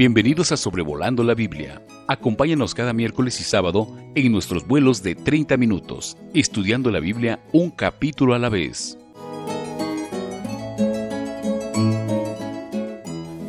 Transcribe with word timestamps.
Bienvenidos 0.00 0.50
a 0.50 0.56
Sobrevolando 0.56 1.22
la 1.22 1.34
Biblia. 1.34 1.82
Acompáñanos 2.08 2.74
cada 2.74 2.94
miércoles 2.94 3.38
y 3.38 3.44
sábado 3.44 3.94
en 4.14 4.32
nuestros 4.32 4.66
vuelos 4.66 5.02
de 5.02 5.14
30 5.14 5.58
minutos, 5.58 6.16
estudiando 6.32 6.90
la 6.90 7.00
Biblia 7.00 7.40
un 7.52 7.70
capítulo 7.70 8.32
a 8.32 8.38
la 8.38 8.48
vez. 8.48 8.96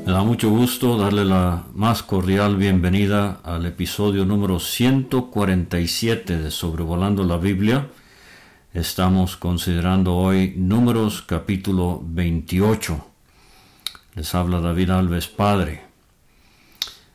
Me 0.06 0.12
da 0.12 0.24
mucho 0.24 0.50
gusto 0.50 0.98
darle 0.98 1.24
la 1.24 1.68
más 1.74 2.04
cordial 2.04 2.58
bienvenida 2.58 3.40
al 3.46 3.66
episodio 3.66 4.26
número 4.26 4.60
147 4.60 6.38
de 6.38 6.52
Sobrevolando 6.52 7.24
la 7.24 7.38
Biblia. 7.38 7.88
Estamos 8.74 9.38
considerando 9.38 10.18
hoy 10.18 10.54
Números 10.58 11.22
capítulo 11.22 12.04
28. 12.06 13.06
Les 14.16 14.36
habla 14.36 14.60
David 14.60 14.90
Alves 14.90 15.28
Padre. 15.28 15.91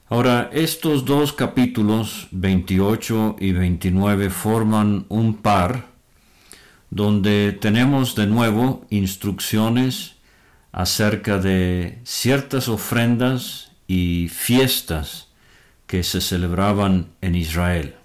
Ahora, 0.09 0.51
estos 0.52 1.05
dos 1.05 1.33
capítulos, 1.33 2.28
28 2.30 3.37
y 3.41 3.51
29, 3.51 4.30
forman 4.30 5.05
un 5.09 5.34
par 5.34 5.87
donde 6.91 7.51
tenemos 7.52 8.14
de 8.14 8.28
nuevo 8.28 8.87
instrucciones 8.88 10.14
acerca 10.70 11.38
de 11.38 11.98
ciertas 12.05 12.69
ofrendas 12.69 13.73
y 13.88 14.28
fiestas 14.28 15.27
que 15.88 16.05
se 16.05 16.20
celebraban 16.20 17.09
en 17.20 17.34
Israel. 17.34 17.97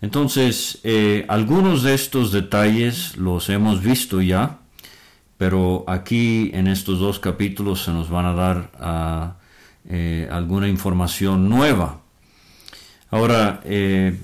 Entonces, 0.00 0.80
eh, 0.82 1.26
algunos 1.28 1.84
de 1.84 1.94
estos 1.94 2.32
detalles 2.32 3.16
los 3.16 3.50
hemos 3.50 3.84
visto 3.84 4.20
ya, 4.20 4.58
pero 5.38 5.84
aquí 5.86 6.50
en 6.54 6.66
estos 6.66 6.98
dos 6.98 7.20
capítulos 7.20 7.84
se 7.84 7.92
nos 7.92 8.10
van 8.10 8.26
a 8.26 8.32
dar 8.32 8.70
a 8.80 9.36
eh, 9.88 10.28
alguna 10.32 10.68
información 10.68 11.48
nueva. 11.48 12.00
Ahora, 13.08 13.60
eh, 13.64 14.18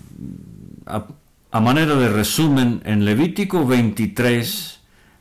a, 0.87 1.61
manera 1.61 1.95
de 1.95 2.09
resumen, 2.09 2.83
en 2.85 3.05
Levítico 3.05 3.65
23 3.65 4.81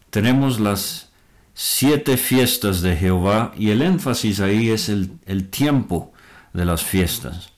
tenemos 0.10 0.60
las 0.60 1.10
siete 1.54 2.18
fiestas 2.18 2.82
de 2.82 2.96
Jehová 2.96 3.54
y 3.56 3.70
el 3.70 3.84
énfasis 3.84 4.40
ahí 4.40 4.72
es 4.72 4.90
el, 4.90 5.48
tiempo 5.50 6.12
de 6.54 6.66
las 6.66 6.84
fiestas. 6.84 7.52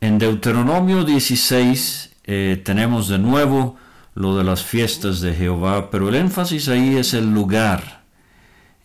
En 0.00 0.20
Deuteronomio 0.20 1.02
16 1.02 2.12
eh, 2.24 2.62
tenemos 2.64 3.08
de 3.08 3.18
nuevo 3.18 3.76
lo 4.14 4.36
de 4.36 4.44
las 4.44 4.62
fiestas 4.62 5.20
de 5.20 5.34
Jehová, 5.34 5.90
pero 5.90 6.10
el 6.10 6.14
énfasis 6.14 6.68
ahí 6.68 6.96
es 6.96 7.12
el 7.12 7.34
lugar 7.34 8.02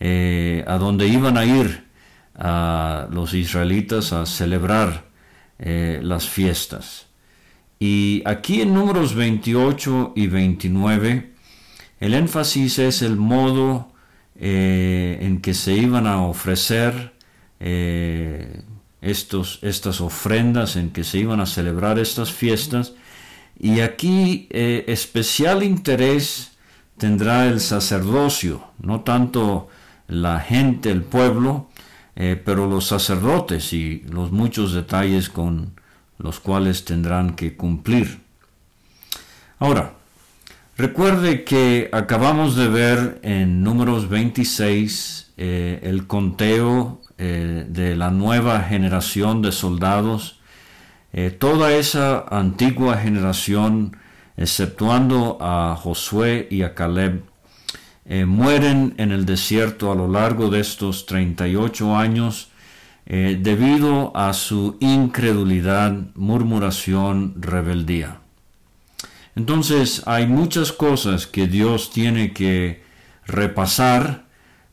a 0.00 0.78
donde 0.78 1.08
iban 1.08 1.36
a 1.36 1.44
ir 1.44 1.87
a 2.38 3.08
los 3.10 3.34
israelitas 3.34 4.12
a 4.12 4.24
celebrar 4.24 5.04
eh, 5.58 6.00
las 6.02 6.28
fiestas. 6.28 7.06
Y 7.80 8.22
aquí 8.24 8.60
en 8.60 8.74
números 8.74 9.14
28 9.14 10.12
y 10.14 10.28
29, 10.28 11.32
el 12.00 12.14
énfasis 12.14 12.78
es 12.78 13.02
el 13.02 13.16
modo 13.16 13.92
eh, 14.36 15.18
en 15.20 15.40
que 15.40 15.54
se 15.54 15.74
iban 15.74 16.06
a 16.06 16.22
ofrecer 16.22 17.12
eh, 17.58 18.62
estos, 19.00 19.58
estas 19.62 20.00
ofrendas, 20.00 20.76
en 20.76 20.90
que 20.90 21.02
se 21.02 21.18
iban 21.18 21.40
a 21.40 21.46
celebrar 21.46 21.98
estas 21.98 22.32
fiestas. 22.32 22.92
Y 23.58 23.80
aquí 23.80 24.46
especial 24.50 25.64
interés 25.64 26.52
tendrá 26.96 27.46
el 27.46 27.58
sacerdocio, 27.58 28.62
no 28.78 29.00
tanto 29.00 29.68
la 30.06 30.38
gente, 30.38 30.92
el 30.92 31.02
pueblo, 31.02 31.67
eh, 32.20 32.34
pero 32.44 32.66
los 32.66 32.88
sacerdotes 32.88 33.72
y 33.72 34.02
los 34.10 34.32
muchos 34.32 34.72
detalles 34.72 35.28
con 35.28 35.74
los 36.18 36.40
cuales 36.40 36.84
tendrán 36.84 37.36
que 37.36 37.56
cumplir. 37.56 38.18
Ahora, 39.60 39.92
recuerde 40.76 41.44
que 41.44 41.88
acabamos 41.92 42.56
de 42.56 42.66
ver 42.66 43.20
en 43.22 43.62
números 43.62 44.08
26 44.08 45.30
eh, 45.36 45.78
el 45.84 46.08
conteo 46.08 47.00
eh, 47.18 47.64
de 47.68 47.94
la 47.94 48.10
nueva 48.10 48.62
generación 48.62 49.40
de 49.40 49.52
soldados, 49.52 50.40
toda 51.38 51.72
esa 51.72 52.26
antigua 52.28 52.96
generación, 52.98 53.96
exceptuando 54.36 55.38
a 55.40 55.74
Josué 55.76 56.46
y 56.50 56.62
a 56.62 56.74
Caleb, 56.74 57.22
eh, 58.10 58.24
mueren 58.24 58.94
en 58.96 59.12
el 59.12 59.26
desierto 59.26 59.92
a 59.92 59.94
lo 59.94 60.08
largo 60.08 60.48
de 60.48 60.60
estos 60.60 61.04
38 61.04 61.94
años 61.94 62.48
eh, 63.04 63.38
debido 63.38 64.16
a 64.16 64.32
su 64.32 64.78
incredulidad, 64.80 65.92
murmuración, 66.14 67.34
rebeldía. 67.36 68.20
Entonces 69.36 70.02
hay 70.06 70.26
muchas 70.26 70.72
cosas 70.72 71.26
que 71.26 71.46
Dios 71.46 71.90
tiene 71.90 72.32
que 72.32 72.82
repasar 73.26 74.24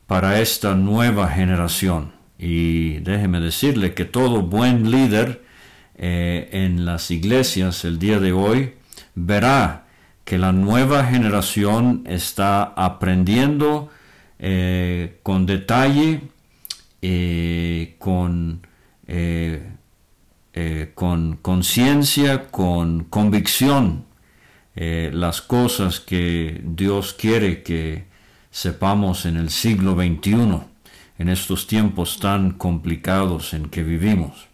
para 0.08 0.40
esta 0.40 0.74
nueva 0.74 1.28
generación. 1.28 2.14
Y 2.40 3.00
déjeme 3.00 3.42
decirle 3.42 3.94
que 3.94 4.06
todo 4.06 4.44
buen 4.44 4.92
líder 4.92 5.44
eh, 5.98 6.50
en 6.52 6.86
las 6.86 7.12
iglesias 7.12 7.84
el 7.84 8.00
día 8.00 8.20
de 8.20 8.32
hoy 8.32 8.76
verá 9.14 9.85
que 10.26 10.40
la 10.40 10.52
nueva 10.52 11.06
generación 11.06 12.04
está 12.06 12.64
aprendiendo 12.64 13.90
eh, 14.40 15.20
con 15.24 15.46
detalle, 15.46 16.22
eh, 17.02 17.96
con 18.00 18.62
eh, 19.08 19.72
con 20.96 21.36
conciencia, 21.42 22.48
con 22.48 23.04
convicción, 23.04 24.06
las 24.76 25.42
cosas 25.42 26.00
que 26.00 26.62
Dios 26.64 27.14
quiere 27.14 27.62
que 27.62 28.06
sepamos 28.52 29.26
en 29.26 29.36
el 29.36 29.50
siglo 29.50 29.96
XXI, 29.96 30.62
en 31.20 31.28
estos 31.30 31.68
tiempos 31.68 32.20
tan 32.22 32.52
complicados 32.52 33.54
en 33.54 33.68
que 33.70 33.84
vivimos. 33.84 34.48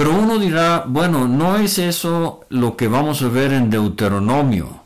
Pero 0.00 0.14
uno 0.14 0.38
dirá, 0.38 0.84
bueno, 0.86 1.28
no 1.28 1.58
es 1.58 1.78
eso 1.78 2.46
lo 2.48 2.74
que 2.74 2.88
vamos 2.88 3.20
a 3.20 3.28
ver 3.28 3.52
en 3.52 3.68
Deuteronomio. 3.68 4.84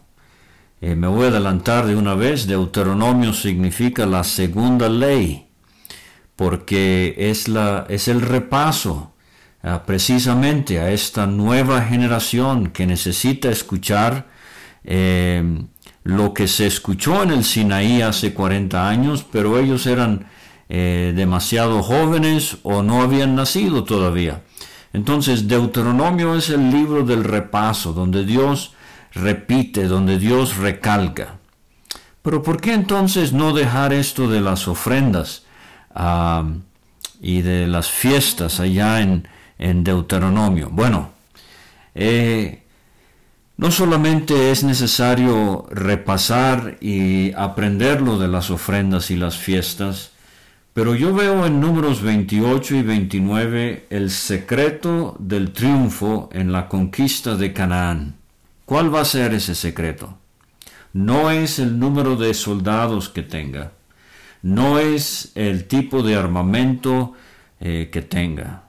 Eh, 0.80 0.96
me 0.96 1.06
voy 1.06 1.26
a 1.26 1.28
adelantar 1.28 1.86
de 1.86 1.94
una 1.94 2.16
vez, 2.16 2.48
Deuteronomio 2.48 3.32
significa 3.32 4.06
la 4.06 4.24
segunda 4.24 4.88
ley, 4.88 5.46
porque 6.34 7.14
es, 7.16 7.46
la, 7.46 7.86
es 7.88 8.08
el 8.08 8.22
repaso 8.22 9.12
ah, 9.62 9.84
precisamente 9.86 10.80
a 10.80 10.90
esta 10.90 11.28
nueva 11.28 11.82
generación 11.82 12.70
que 12.72 12.84
necesita 12.84 13.50
escuchar 13.50 14.26
eh, 14.82 15.64
lo 16.02 16.34
que 16.34 16.48
se 16.48 16.66
escuchó 16.66 17.22
en 17.22 17.30
el 17.30 17.44
Sinaí 17.44 18.02
hace 18.02 18.34
40 18.34 18.88
años, 18.88 19.24
pero 19.30 19.60
ellos 19.60 19.86
eran 19.86 20.26
eh, 20.68 21.12
demasiado 21.14 21.84
jóvenes 21.84 22.56
o 22.64 22.82
no 22.82 23.00
habían 23.00 23.36
nacido 23.36 23.84
todavía. 23.84 24.42
Entonces, 24.94 25.48
Deuteronomio 25.48 26.36
es 26.36 26.50
el 26.50 26.70
libro 26.70 27.04
del 27.04 27.24
repaso, 27.24 27.92
donde 27.92 28.24
Dios 28.24 28.74
repite, 29.12 29.88
donde 29.88 30.20
Dios 30.20 30.56
recalca. 30.56 31.38
Pero 32.22 32.44
¿por 32.44 32.60
qué 32.60 32.72
entonces 32.72 33.32
no 33.32 33.52
dejar 33.52 33.92
esto 33.92 34.28
de 34.28 34.40
las 34.40 34.68
ofrendas 34.68 35.42
y 37.20 37.42
de 37.42 37.66
las 37.66 37.90
fiestas 37.90 38.60
allá 38.60 39.00
en, 39.00 39.26
Deuteronomio? 39.84 40.68
Bueno, 40.70 41.10
eh, 41.96 42.62
no 43.56 43.72
solamente 43.72 44.52
es 44.52 44.62
necesario 44.62 45.66
repasar 45.70 46.78
y 46.80 47.32
aprender 47.32 48.00
lo 48.00 48.16
de 48.16 48.28
las 48.28 48.48
ofrendas 48.50 49.10
y 49.10 49.16
las 49.16 49.36
fiestas, 49.36 50.13
pero 50.74 50.96
yo 50.96 51.14
veo 51.14 51.46
en 51.46 51.60
números 51.60 52.02
28 52.02 52.74
y 52.74 52.82
29 52.82 53.86
el 53.90 54.10
secreto 54.10 55.16
del 55.20 55.52
triunfo 55.52 56.28
en 56.32 56.50
la 56.50 56.68
conquista 56.68 57.36
de 57.36 57.52
Canaán. 57.52 58.16
¿Cuál 58.66 58.92
va 58.92 59.02
a 59.02 59.04
ser 59.04 59.34
ese 59.34 59.54
secreto? 59.54 60.18
No 60.92 61.30
es 61.30 61.60
el 61.60 61.78
número 61.78 62.16
de 62.16 62.34
soldados 62.34 63.08
que 63.08 63.22
tenga, 63.22 63.70
no 64.42 64.80
es 64.80 65.30
el 65.36 65.66
tipo 65.68 66.02
de 66.02 66.16
armamento 66.16 67.12
eh, 67.60 67.88
que 67.92 68.02
tenga. 68.02 68.64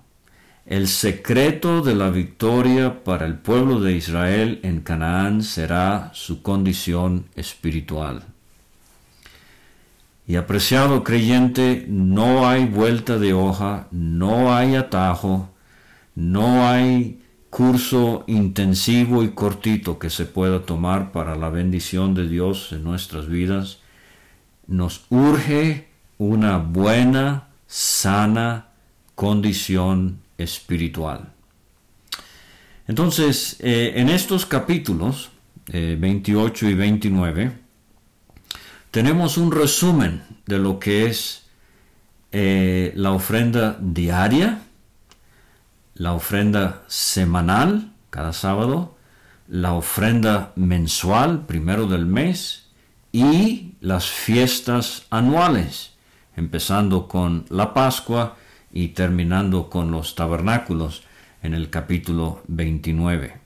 El 0.67 0.87
secreto 0.87 1.81
de 1.81 1.95
la 1.95 2.11
victoria 2.11 3.03
para 3.03 3.25
el 3.25 3.35
pueblo 3.35 3.79
de 3.79 3.93
Israel 3.93 4.59
en 4.61 4.81
Canaán 4.81 5.41
será 5.41 6.11
su 6.13 6.43
condición 6.43 7.25
espiritual. 7.35 8.34
Y 10.27 10.37
apreciado 10.37 11.03
creyente, 11.03 11.85
no 11.87 12.47
hay 12.47 12.65
vuelta 12.65 13.19
de 13.19 13.33
hoja, 13.33 13.87
no 13.91 14.55
hay 14.55 14.75
atajo, 14.75 15.49
no 16.15 16.67
hay 16.67 17.21
curso 17.51 18.23
intensivo 18.27 19.23
y 19.23 19.29
cortito 19.29 19.99
que 19.99 20.09
se 20.09 20.25
pueda 20.25 20.63
tomar 20.63 21.11
para 21.11 21.35
la 21.35 21.49
bendición 21.49 22.13
de 22.15 22.27
Dios 22.27 22.71
en 22.71 22.83
nuestras 22.83 23.29
vidas. 23.29 23.79
Nos 24.67 25.05
urge 25.09 25.87
una 26.17 26.57
buena 26.57 27.49
sana 27.67 28.69
condición 29.13 30.19
espiritual. 30.37 31.31
Entonces, 32.87 33.57
eh, 33.59 33.93
en 33.95 34.09
estos 34.09 34.45
capítulos 34.45 35.31
28 35.67 36.67
eh, 36.67 36.69
y 36.69 36.73
29, 36.73 37.51
tenemos 38.95 39.37
un 39.37 39.51
resumen 39.51 40.23
de 40.45 40.57
lo 40.57 40.79
que 40.79 41.07
es 41.07 41.47
eh, 42.31 42.93
la 42.95 43.11
ofrenda 43.11 43.77
diaria, 43.81 44.61
la 45.95 46.13
ofrenda 46.13 46.85
semanal, 46.87 47.91
cada 48.09 48.31
sábado, 48.31 48.95
la 49.49 49.73
ofrenda 49.73 50.53
mensual, 50.55 51.45
primero 51.45 51.87
del 51.87 52.05
mes, 52.05 52.67
y 53.11 53.73
las 53.81 54.05
fiestas 54.05 55.07
anuales, 55.09 55.91
empezando 56.37 57.09
con 57.09 57.43
la 57.49 57.73
Pascua 57.73 58.37
y 58.71 58.89
terminando 58.99 59.69
con 59.69 59.91
los 59.91 60.15
tabernáculos 60.15 61.03
en 61.43 61.53
el 61.53 61.69
capítulo 61.69 62.43
29. 62.47 63.41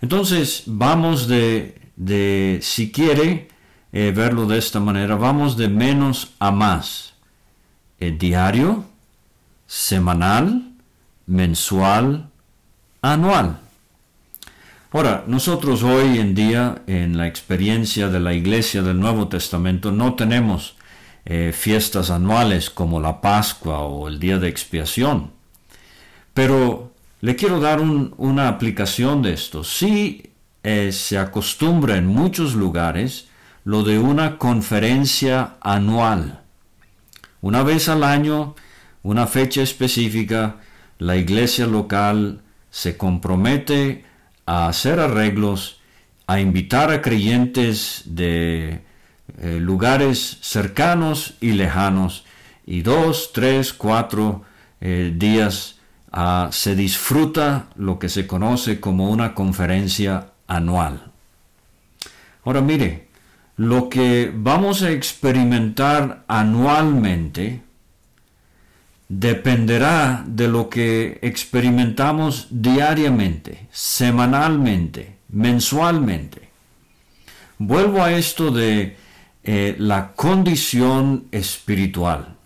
Entonces, 0.00 0.64
vamos 0.66 1.28
de, 1.28 1.80
de 1.94 2.58
si 2.60 2.90
quiere 2.90 3.54
eh, 3.98 4.10
verlo 4.10 4.44
de 4.44 4.58
esta 4.58 4.78
manera, 4.78 5.14
vamos 5.14 5.56
de 5.56 5.68
menos 5.68 6.34
a 6.38 6.50
más. 6.50 7.14
El 7.98 8.18
diario, 8.18 8.84
semanal, 9.66 10.70
mensual, 11.24 12.28
anual. 13.00 13.58
Ahora, 14.92 15.24
nosotros 15.26 15.82
hoy 15.82 16.18
en 16.18 16.34
día, 16.34 16.82
en 16.86 17.16
la 17.16 17.26
experiencia 17.26 18.08
de 18.08 18.20
la 18.20 18.34
iglesia 18.34 18.82
del 18.82 19.00
Nuevo 19.00 19.28
Testamento, 19.28 19.90
no 19.92 20.12
tenemos 20.12 20.76
eh, 21.24 21.54
fiestas 21.56 22.10
anuales 22.10 22.68
como 22.68 23.00
la 23.00 23.22
Pascua 23.22 23.78
o 23.78 24.08
el 24.08 24.20
Día 24.20 24.38
de 24.38 24.48
Expiación. 24.48 25.30
Pero 26.34 26.92
le 27.22 27.34
quiero 27.34 27.60
dar 27.60 27.80
una 27.80 28.48
aplicación 28.48 29.22
de 29.22 29.32
esto. 29.32 29.64
Si 29.64 30.32
eh, 30.62 30.92
se 30.92 31.16
acostumbra 31.16 31.96
en 31.96 32.06
muchos 32.06 32.54
lugares 32.54 33.28
lo 33.66 33.82
de 33.82 33.98
una 33.98 34.38
conferencia 34.38 35.56
anual. 35.60 36.40
Una 37.40 37.64
vez 37.64 37.88
al 37.88 38.04
año, 38.04 38.54
una 39.02 39.26
fecha 39.26 39.60
específica, 39.60 40.60
la 40.98 41.16
iglesia 41.16 41.66
local 41.66 42.42
se 42.70 42.96
compromete 42.96 44.04
a 44.46 44.68
hacer 44.68 45.00
arreglos, 45.00 45.80
a 46.28 46.38
invitar 46.38 46.92
a 46.92 47.02
creyentes 47.02 48.02
de 48.04 48.84
eh, 49.38 49.58
lugares 49.60 50.38
cercanos 50.42 51.34
y 51.40 51.50
lejanos, 51.50 52.24
y 52.66 52.82
dos, 52.82 53.32
tres, 53.32 53.72
cuatro 53.72 54.44
eh, 54.80 55.12
días 55.16 55.80
ah, 56.12 56.50
se 56.52 56.76
disfruta 56.76 57.66
lo 57.74 57.98
que 57.98 58.08
se 58.08 58.28
conoce 58.28 58.78
como 58.78 59.10
una 59.10 59.34
conferencia 59.34 60.28
anual. 60.46 61.10
Ahora 62.44 62.60
mire, 62.60 63.05
lo 63.56 63.88
que 63.88 64.30
vamos 64.34 64.82
a 64.82 64.90
experimentar 64.90 66.24
anualmente 66.28 67.62
dependerá 69.08 70.24
de 70.26 70.48
lo 70.48 70.68
que 70.68 71.18
experimentamos 71.22 72.48
diariamente, 72.50 73.68
semanalmente, 73.70 75.18
mensualmente. 75.28 76.50
Vuelvo 77.58 78.02
a 78.02 78.12
esto 78.12 78.50
de 78.50 78.96
eh, 79.44 79.76
la 79.78 80.12
condición 80.12 81.28
espiritual. 81.30 82.36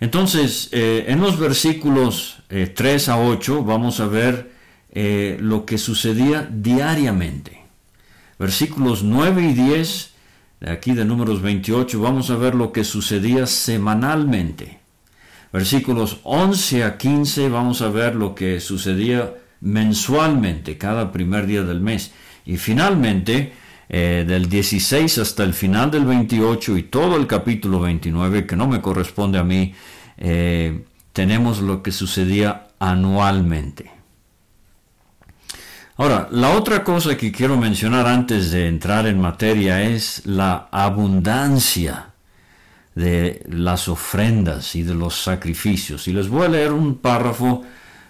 Entonces, 0.00 0.68
eh, 0.72 1.04
en 1.08 1.20
los 1.20 1.38
versículos 1.38 2.42
3 2.48 3.08
eh, 3.08 3.10
a 3.10 3.18
8 3.18 3.64
vamos 3.64 4.00
a 4.00 4.06
ver 4.06 4.50
lo 4.92 5.64
que 5.66 5.78
sucedía 5.78 6.48
diariamente. 6.50 7.59
Versículos 8.40 9.02
9 9.02 9.42
y 9.42 9.52
10, 9.52 10.10
de 10.60 10.70
aquí 10.70 10.92
de 10.92 11.04
números 11.04 11.42
28, 11.42 12.00
vamos 12.00 12.30
a 12.30 12.36
ver 12.36 12.54
lo 12.54 12.72
que 12.72 12.84
sucedía 12.84 13.46
semanalmente. 13.46 14.80
Versículos 15.52 16.20
11 16.22 16.84
a 16.84 16.96
15 16.96 17.50
vamos 17.50 17.82
a 17.82 17.90
ver 17.90 18.14
lo 18.14 18.34
que 18.34 18.58
sucedía 18.60 19.34
mensualmente, 19.60 20.78
cada 20.78 21.12
primer 21.12 21.44
día 21.44 21.64
del 21.64 21.82
mes. 21.82 22.12
Y 22.46 22.56
finalmente, 22.56 23.52
eh, 23.90 24.24
del 24.26 24.48
16 24.48 25.18
hasta 25.18 25.44
el 25.44 25.52
final 25.52 25.90
del 25.90 26.06
28 26.06 26.78
y 26.78 26.84
todo 26.84 27.18
el 27.18 27.26
capítulo 27.26 27.80
29, 27.80 28.46
que 28.46 28.56
no 28.56 28.66
me 28.66 28.80
corresponde 28.80 29.38
a 29.38 29.44
mí, 29.44 29.74
eh, 30.16 30.86
tenemos 31.12 31.60
lo 31.60 31.82
que 31.82 31.92
sucedía 31.92 32.68
anualmente. 32.78 33.99
Ahora, 36.00 36.28
la 36.30 36.52
otra 36.52 36.82
cosa 36.82 37.14
que 37.18 37.30
quiero 37.30 37.58
mencionar 37.58 38.06
antes 38.06 38.50
de 38.50 38.68
entrar 38.68 39.06
en 39.06 39.20
materia 39.20 39.82
es 39.82 40.24
la 40.24 40.66
abundancia 40.70 42.06
de 42.94 43.44
las 43.46 43.86
ofrendas 43.86 44.74
y 44.76 44.82
de 44.82 44.94
los 44.94 45.22
sacrificios. 45.22 46.08
Y 46.08 46.14
les 46.14 46.30
voy 46.30 46.46
a 46.46 46.48
leer 46.48 46.72
un 46.72 46.96
párrafo 46.96 47.64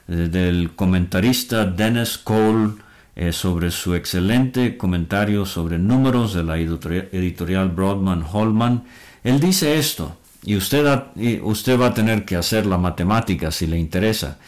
eh, 0.07 0.13
del 0.31 0.77
comentarista 0.77 1.65
Dennis 1.65 2.17
Cole 2.17 2.75
eh, 3.17 3.33
sobre 3.33 3.73
su 3.73 3.97
excelente 3.97 4.77
comentario 4.77 5.45
sobre 5.45 5.77
números 5.77 6.33
de 6.33 6.45
la 6.45 6.59
editorial 6.59 7.71
Broadman 7.71 8.25
Holman. 8.33 8.85
Él 9.25 9.41
dice 9.41 9.81
esto, 9.81 10.17
y 10.45 10.55
usted, 10.55 10.87
y 11.17 11.41
usted 11.41 11.77
va 11.77 11.87
a 11.87 11.95
tener 11.95 12.25
que 12.25 12.37
hacer 12.37 12.67
la 12.67 12.79
matemática 12.79 13.51
si 13.51 13.67
le 13.67 13.81
interesa, 13.81 14.39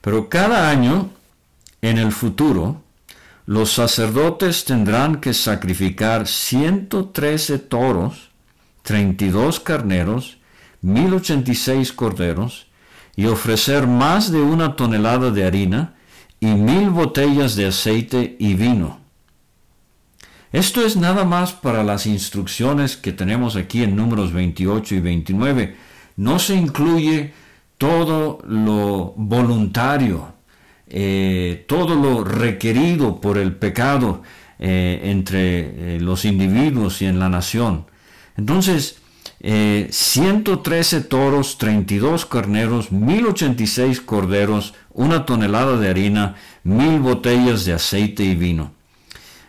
pero 0.00 0.28
cada 0.28 0.68
año 0.68 1.10
en 1.80 1.98
el 1.98 2.10
futuro, 2.10 2.87
los 3.48 3.72
sacerdotes 3.72 4.66
tendrán 4.66 5.22
que 5.22 5.32
sacrificar 5.32 6.28
113 6.28 7.58
toros 7.58 8.28
32 8.82 9.58
carneros, 9.60 10.36
1086 10.82 11.94
corderos, 11.94 12.66
y 13.16 13.24
ofrecer 13.24 13.86
más 13.86 14.30
de 14.30 14.42
una 14.42 14.76
tonelada 14.76 15.30
de 15.30 15.46
harina 15.46 15.94
y 16.40 16.48
mil 16.48 16.90
botellas 16.90 17.56
de 17.56 17.68
aceite 17.68 18.36
y 18.38 18.52
vino. 18.52 18.98
Esto 20.52 20.84
es 20.84 20.96
nada 20.96 21.24
más 21.24 21.54
para 21.54 21.82
las 21.82 22.04
instrucciones 22.04 22.98
que 22.98 23.12
tenemos 23.12 23.56
aquí 23.56 23.82
en 23.82 23.96
números 23.96 24.34
28 24.34 24.94
y 24.94 25.00
29. 25.00 25.74
No 26.18 26.38
se 26.38 26.54
incluye 26.54 27.32
todo 27.78 28.40
lo 28.46 29.14
voluntario, 29.16 30.34
eh, 30.90 31.64
todo 31.68 31.94
lo 31.94 32.24
requerido 32.24 33.20
por 33.20 33.38
el 33.38 33.54
pecado 33.54 34.22
eh, 34.60 35.02
entre 35.04 35.96
eh, 35.96 36.00
los 36.00 36.24
individuos 36.24 37.00
y 37.00 37.06
en 37.06 37.20
la 37.20 37.28
nación. 37.28 37.86
Entonces, 38.36 38.98
113 39.40 40.96
eh, 40.96 41.00
toros, 41.02 41.58
32 41.58 42.26
carneros, 42.26 42.90
1086 42.90 44.00
corderos, 44.00 44.74
una 44.92 45.24
tonelada 45.26 45.76
de 45.76 45.88
harina, 45.88 46.34
mil 46.64 46.98
botellas 46.98 47.64
de 47.64 47.74
aceite 47.74 48.24
y 48.24 48.34
vino. 48.34 48.72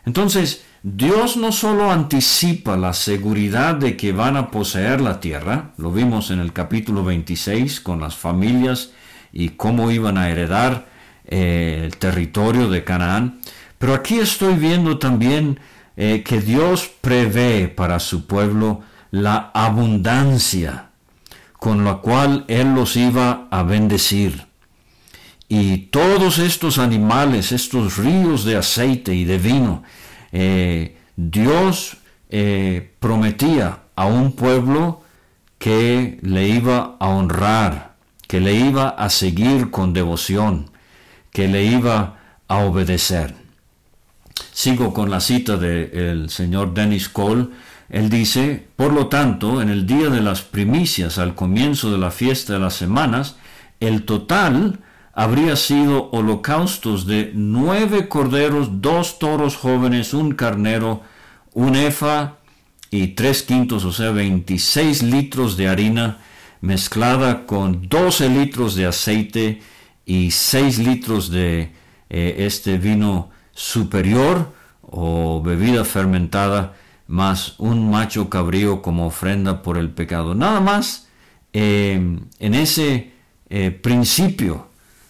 Entonces, 0.06 0.64
Dios 0.84 1.38
no 1.38 1.52
solo 1.52 1.92
anticipa 1.92 2.78
la 2.78 2.94
seguridad 2.94 3.76
de 3.76 3.98
que 3.98 4.12
van 4.12 4.38
a 4.38 4.52
poseer 4.52 5.02
la 5.02 5.20
tierra, 5.20 5.72
lo 5.78 5.92
vimos 5.92 6.30
en 6.30 6.40
el 6.40 6.54
capítulo 6.54 7.04
26 7.04 7.82
con 7.82 8.00
las 8.00 8.16
familias 8.16 8.92
y 9.34 9.50
cómo 9.50 9.90
iban 9.90 10.20
a 10.20 10.30
heredar 10.30 10.88
eh, 11.32 11.82
el 11.86 11.96
territorio 11.98 12.70
de 12.70 12.84
Canaán, 12.84 13.40
pero 13.78 13.94
aquí 13.94 14.18
estoy 14.18 14.56
viendo 14.56 14.98
también 14.98 15.60
eh, 15.96 16.24
que 16.26 16.42
Dios 16.42 16.90
prevé 17.02 17.68
para 17.68 18.00
su 18.00 18.26
pueblo 18.26 18.82
la 19.12 19.52
abundancia 19.54 20.90
con 21.60 21.86
la 21.86 21.98
cual 21.98 22.46
Él 22.48 22.74
los 22.74 22.96
iba 22.96 23.48
a 23.52 23.62
bendecir. 23.62 24.48
Y 25.48 25.78
todos 25.92 26.40
estos 26.40 26.80
animales, 26.80 27.52
estos 27.52 27.98
ríos 27.98 28.44
de 28.44 28.56
aceite 28.58 29.14
y 29.14 29.26
de 29.26 29.38
vino, 29.38 29.84
eh, 30.32 30.98
Dios 31.16 31.98
prometía 33.00 33.80
a 33.96 34.06
un 34.06 34.32
pueblo 34.32 35.02
que 35.60 36.18
le 36.24 36.48
iba 36.48 36.96
a 37.00 37.08
honrar, 37.08 37.96
que 38.28 38.40
le 38.40 38.54
iba 38.56 38.90
a 38.90 39.10
seguir 39.10 39.70
con 39.70 39.94
devoción, 39.94 40.72
que 41.32 41.48
le 41.48 41.64
iba 41.66 42.18
a 42.48 42.58
obedecer. 42.60 43.36
Sigo 44.52 44.94
con 44.94 45.10
la 45.10 45.20
cita 45.20 45.58
del 45.58 46.30
señor 46.30 46.74
Dennis 46.74 47.10
Cole. 47.10 47.48
Él 47.90 48.10
dice, 48.10 48.68
por 48.76 48.94
lo 48.94 49.08
tanto, 49.08 49.62
en 49.62 49.70
el 49.70 49.86
día 49.86 50.10
de 50.10 50.22
las 50.22 50.42
primicias, 50.42 51.18
al 51.18 51.36
comienzo 51.36 51.92
de 51.92 51.98
la 51.98 52.12
fiesta 52.12 52.54
de 52.54 52.60
las 52.60 52.76
semanas, 52.76 53.38
el 53.80 54.04
total 54.04 54.80
habría 55.14 55.56
sido 55.56 56.10
holocaustos 56.12 57.06
de 57.06 57.32
nueve 57.34 58.08
corderos, 58.08 58.82
dos 58.82 59.20
toros 59.20 59.56
jóvenes, 59.56 60.14
un 60.14 60.34
carnero, 60.34 61.02
un 61.54 61.76
efa 61.76 62.36
y 62.92 63.08
3 63.10 63.44
quintos, 63.44 63.86
o 63.86 63.92
sea, 63.92 64.12
26 64.12 65.04
litros 65.04 65.58
de 65.58 65.68
harina 65.68 66.18
mezclada 66.62 67.46
con 67.46 67.88
12 67.88 68.30
litros 68.30 68.76
de 68.76 68.86
aceite 68.86 69.62
y 70.10 70.32
6 70.32 70.80
litros 70.80 71.30
de 71.30 71.72
eh, 72.10 72.36
este 72.40 72.80
vino 72.80 73.30
superior 73.54 74.52
o 74.82 75.40
bebida 75.44 75.86
fermentada 75.86 76.74
más 77.06 77.54
un 77.60 77.92
macho 77.92 78.28
cabrío 78.28 78.82
como 78.82 79.06
ofrenda 79.06 79.62
por 79.62 79.78
el 79.78 79.92
pecado. 79.92 80.34
Nada 80.34 80.62
más 80.62 81.10
eh, 81.54 82.18
en 82.40 82.54
ese 82.56 83.12
eh, 83.52 83.70
principio 83.70 84.70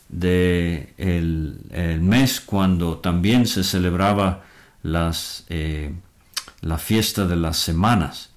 de 0.10 0.94
el, 0.98 2.02
mes 2.02 2.42
cuando 2.42 2.98
también 2.98 3.48
se 3.48 3.64
celebraba 3.64 4.44
las, 4.84 5.46
la 6.60 6.78
fiesta 6.78 7.26
de 7.26 7.38
las 7.38 7.58
semanas. 7.58 8.32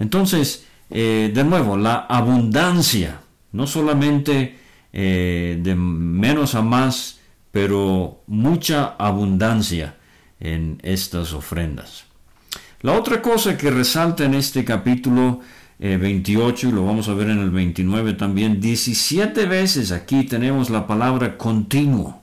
Entonces, 0.00 0.64
de 0.88 1.44
nuevo, 1.44 1.76
la 1.76 2.06
abundancia, 2.08 3.20
no 3.52 3.66
solamente 3.66 4.61
de 4.92 5.74
menos 5.74 6.54
a 6.54 6.62
más, 6.62 7.18
pero 7.50 8.22
mucha 8.26 8.94
abundancia 8.98 9.94
en 10.40 10.78
estas 10.82 11.32
ofrendas. 11.32 12.04
La 12.82 12.92
otra 12.92 13.22
cosa 13.22 13.56
que 13.56 13.70
resalta 13.70 14.24
en 14.24 14.34
este 14.34 14.64
capítulo 14.64 15.40
28, 15.78 16.66
eh, 16.66 16.70
y 16.70 16.72
lo 16.72 16.84
vamos 16.84 17.08
a 17.08 17.14
ver 17.14 17.30
en 17.30 17.38
el 17.38 17.50
29 17.50 18.14
también, 18.14 18.60
17 18.60 19.46
veces 19.46 19.92
aquí 19.92 20.24
tenemos 20.24 20.68
la 20.68 20.86
palabra 20.86 21.38
continuo. 21.38 22.20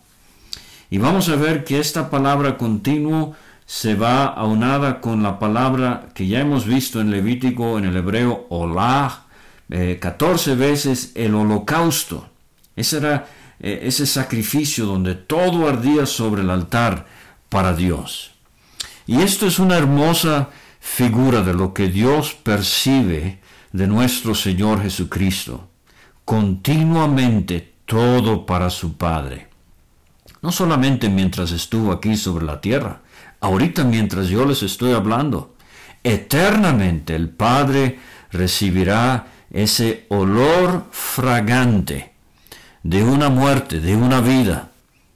Y 0.90 0.98
vamos 0.98 1.30
a 1.30 1.36
ver 1.36 1.64
que 1.64 1.80
esta 1.80 2.10
palabra 2.10 2.58
continuo 2.58 3.36
se 3.66 3.96
va 3.96 4.26
aunada 4.26 5.00
con 5.00 5.24
la 5.24 5.40
palabra 5.40 6.10
que 6.14 6.28
ya 6.28 6.40
hemos 6.40 6.66
visto 6.66 7.00
en 7.00 7.12
Levítico, 7.12 7.78
en 7.78 7.86
el 7.86 7.96
hebreo, 7.96 8.48
olah, 8.50 9.26
14 9.70 10.52
eh, 10.52 10.56
veces 10.56 11.12
el 11.16 11.36
holocausto. 11.36 12.28
Ese 12.76 12.98
era 12.98 13.28
eh, 13.60 13.82
ese 13.84 14.06
sacrificio 14.06 14.86
donde 14.86 15.16
todo 15.16 15.68
ardía 15.68 16.06
sobre 16.06 16.42
el 16.42 16.50
altar 16.50 17.06
para 17.50 17.74
Dios. 17.74 18.32
Y 19.06 19.22
esto 19.22 19.48
es 19.48 19.60
una 19.60 19.78
hermosa 19.78 20.50
figura 20.80 21.42
de 21.42 21.54
lo 21.54 21.74
que 21.74 21.90
Dios 21.90 22.34
percibe 22.34 23.40
de 23.74 23.88
nuestro 23.88 24.34
Señor 24.34 24.82
Jesucristo. 24.82 25.68
Continuamente 26.24 27.74
todo 27.86 28.46
para 28.46 28.70
su 28.70 28.96
Padre. 28.96 29.50
No 30.42 30.52
solamente 30.52 31.10
mientras 31.10 31.52
estuvo 31.52 31.92
aquí 31.92 32.16
sobre 32.16 32.46
la 32.46 32.62
tierra, 32.62 33.02
ahorita 33.42 33.84
mientras 33.84 34.28
yo 34.28 34.46
les 34.46 34.64
estoy 34.64 34.94
hablando. 34.94 35.56
Eternamente 36.04 37.16
el 37.16 37.30
Padre 37.30 38.00
recibirá 38.32 39.28
ese 39.52 40.06
olor 40.10 40.86
fragante 40.92 42.14
de 42.84 43.04
una 43.04 43.30
muerte, 43.30 43.80
de 43.80 43.96
una 43.96 44.22
vida, 44.22 44.70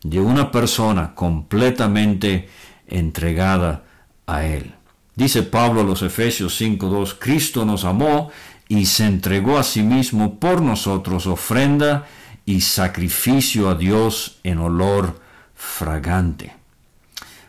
de 0.03 0.19
una 0.19 0.51
persona 0.51 1.15
completamente 1.15 2.49
entregada 2.87 3.83
a 4.27 4.45
Él. 4.45 4.73
Dice 5.15 5.43
Pablo 5.43 5.81
a 5.81 5.83
los 5.83 6.01
Efesios 6.01 6.59
5.2, 6.59 7.17
Cristo 7.19 7.65
nos 7.65 7.85
amó 7.85 8.31
y 8.67 8.85
se 8.85 9.05
entregó 9.05 9.57
a 9.57 9.63
sí 9.63 9.83
mismo 9.83 10.39
por 10.39 10.61
nosotros 10.61 11.27
ofrenda 11.27 12.07
y 12.45 12.61
sacrificio 12.61 13.69
a 13.69 13.75
Dios 13.75 14.39
en 14.43 14.57
olor 14.57 15.21
fragante. 15.55 16.55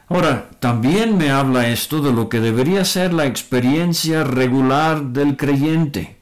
Ahora, 0.08 0.50
también 0.60 1.16
me 1.16 1.30
habla 1.30 1.68
esto 1.68 2.00
de 2.00 2.12
lo 2.12 2.28
que 2.28 2.40
debería 2.40 2.84
ser 2.84 3.14
la 3.14 3.24
experiencia 3.24 4.22
regular 4.22 5.02
del 5.02 5.36
creyente. 5.36 6.13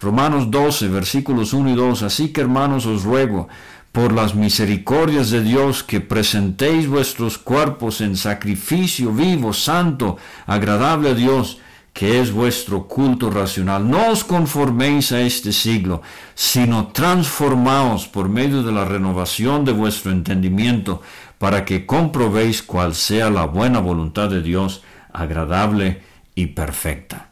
Romanos 0.00 0.50
12, 0.50 0.88
versículos 0.88 1.52
1 1.52 1.70
y 1.70 1.74
2. 1.74 2.02
Así 2.02 2.28
que 2.28 2.40
hermanos 2.40 2.86
os 2.86 3.04
ruego, 3.04 3.48
por 3.92 4.12
las 4.12 4.34
misericordias 4.34 5.30
de 5.30 5.42
Dios, 5.42 5.82
que 5.82 6.00
presentéis 6.00 6.88
vuestros 6.88 7.38
cuerpos 7.38 8.00
en 8.00 8.16
sacrificio 8.16 9.12
vivo, 9.12 9.52
santo, 9.52 10.16
agradable 10.46 11.10
a 11.10 11.14
Dios, 11.14 11.58
que 11.92 12.20
es 12.20 12.30
vuestro 12.30 12.86
culto 12.86 13.28
racional. 13.28 13.90
No 13.90 14.12
os 14.12 14.22
conforméis 14.22 15.10
a 15.10 15.20
este 15.20 15.52
siglo, 15.52 16.02
sino 16.34 16.88
transformaos 16.88 18.06
por 18.06 18.28
medio 18.28 18.62
de 18.62 18.70
la 18.70 18.84
renovación 18.84 19.64
de 19.64 19.72
vuestro 19.72 20.12
entendimiento, 20.12 21.02
para 21.38 21.64
que 21.64 21.86
comprobéis 21.86 22.62
cuál 22.62 22.94
sea 22.94 23.30
la 23.30 23.46
buena 23.46 23.80
voluntad 23.80 24.30
de 24.30 24.42
Dios, 24.42 24.82
agradable 25.12 26.02
y 26.36 26.46
perfecta. 26.46 27.27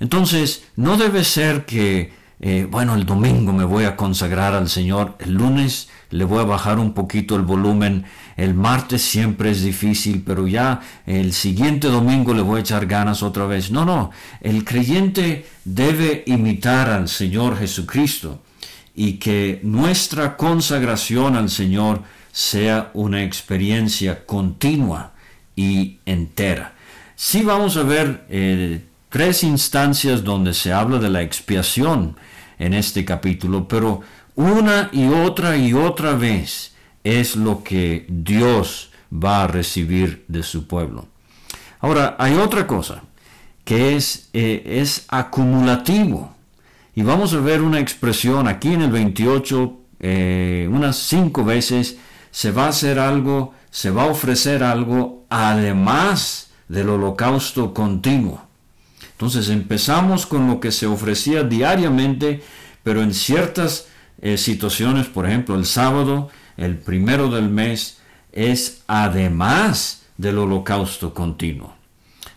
Entonces, 0.00 0.64
no 0.76 0.96
debe 0.96 1.24
ser 1.24 1.66
que, 1.66 2.12
eh, 2.40 2.66
bueno, 2.68 2.94
el 2.94 3.04
domingo 3.04 3.52
me 3.52 3.64
voy 3.64 3.84
a 3.84 3.96
consagrar 3.96 4.54
al 4.54 4.68
Señor, 4.68 5.16
el 5.20 5.34
lunes 5.34 5.88
le 6.08 6.24
voy 6.24 6.40
a 6.40 6.44
bajar 6.44 6.78
un 6.78 6.94
poquito 6.94 7.36
el 7.36 7.42
volumen, 7.42 8.04
el 8.36 8.54
martes 8.54 9.02
siempre 9.02 9.50
es 9.50 9.62
difícil, 9.62 10.22
pero 10.26 10.48
ya 10.48 10.80
el 11.06 11.32
siguiente 11.34 11.88
domingo 11.88 12.32
le 12.32 12.42
voy 12.42 12.58
a 12.58 12.62
echar 12.62 12.86
ganas 12.86 13.22
otra 13.22 13.44
vez. 13.46 13.70
No, 13.70 13.84
no, 13.84 14.10
el 14.40 14.64
creyente 14.64 15.46
debe 15.64 16.24
imitar 16.26 16.88
al 16.88 17.08
Señor 17.08 17.58
Jesucristo 17.58 18.42
y 18.94 19.14
que 19.14 19.60
nuestra 19.62 20.36
consagración 20.36 21.36
al 21.36 21.50
Señor 21.50 22.02
sea 22.32 22.90
una 22.94 23.22
experiencia 23.22 24.24
continua 24.24 25.12
y 25.54 25.98
entera. 26.06 26.74
Sí 27.16 27.42
vamos 27.42 27.76
a 27.76 27.82
ver 27.82 28.24
eh, 28.30 28.80
tres 29.10 29.42
instancias 29.44 30.24
donde 30.24 30.54
se 30.54 30.72
habla 30.72 30.98
de 30.98 31.10
la 31.10 31.20
expiación 31.20 32.16
en 32.58 32.72
este 32.72 33.04
capítulo, 33.04 33.68
pero 33.68 34.00
una 34.36 34.88
y 34.92 35.08
otra 35.08 35.56
y 35.56 35.74
otra 35.74 36.14
vez 36.14 36.72
es 37.04 37.36
lo 37.36 37.62
que 37.62 38.06
Dios 38.08 38.90
va 39.12 39.44
a 39.44 39.46
recibir 39.46 40.24
de 40.28 40.42
su 40.42 40.66
pueblo. 40.66 41.06
Ahora, 41.80 42.16
hay 42.18 42.34
otra 42.34 42.66
cosa 42.66 43.02
que 43.64 43.96
es, 43.96 44.28
eh, 44.32 44.62
es 44.66 45.04
acumulativo. 45.08 46.34
Y 46.94 47.02
vamos 47.02 47.34
a 47.34 47.40
ver 47.40 47.62
una 47.62 47.80
expresión 47.80 48.48
aquí 48.48 48.72
en 48.72 48.82
el 48.82 48.90
28, 48.90 49.78
eh, 50.00 50.68
unas 50.70 50.96
cinco 50.96 51.44
veces, 51.44 51.98
se 52.30 52.52
va 52.52 52.66
a 52.66 52.68
hacer 52.68 52.98
algo, 52.98 53.54
se 53.70 53.90
va 53.90 54.04
a 54.04 54.06
ofrecer 54.06 54.62
algo 54.62 55.24
además 55.30 56.50
del 56.68 56.90
holocausto 56.90 57.74
continuo. 57.74 58.49
Entonces 59.20 59.50
empezamos 59.50 60.24
con 60.24 60.46
lo 60.46 60.60
que 60.60 60.72
se 60.72 60.86
ofrecía 60.86 61.42
diariamente, 61.42 62.42
pero 62.82 63.02
en 63.02 63.12
ciertas 63.12 63.86
eh, 64.22 64.38
situaciones, 64.38 65.08
por 65.08 65.26
ejemplo, 65.26 65.56
el 65.56 65.66
sábado, 65.66 66.30
el 66.56 66.78
primero 66.78 67.28
del 67.28 67.50
mes, 67.50 67.98
es 68.32 68.80
además 68.86 70.06
del 70.16 70.38
holocausto 70.38 71.12
continuo. 71.12 71.74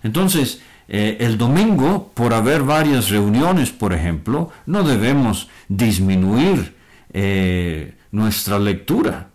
Entonces, 0.04 0.60
eh, 0.90 1.16
el 1.22 1.38
domingo, 1.38 2.12
por 2.14 2.34
haber 2.34 2.64
varias 2.64 3.10
reuniones, 3.10 3.70
por 3.70 3.94
ejemplo, 3.94 4.52
no 4.66 4.84
debemos 4.84 5.48
disminuir 5.70 6.76
eh, 7.14 7.96
nuestra 8.12 8.60
lectura. 8.60 9.30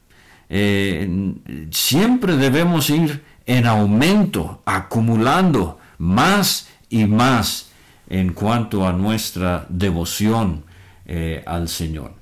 siempre 1.70 2.36
debemos 2.36 2.90
ir 2.90 3.22
en 3.46 3.66
aumento, 3.66 4.60
acumulando 4.66 5.78
más 5.96 6.68
y 6.90 7.04
más 7.04 7.70
en 8.08 8.32
cuanto 8.32 8.86
a 8.86 8.92
nuestra 8.92 9.66
devoción 9.68 10.64
eh, 11.06 11.42
al 11.46 11.68
Señor. 11.68 12.12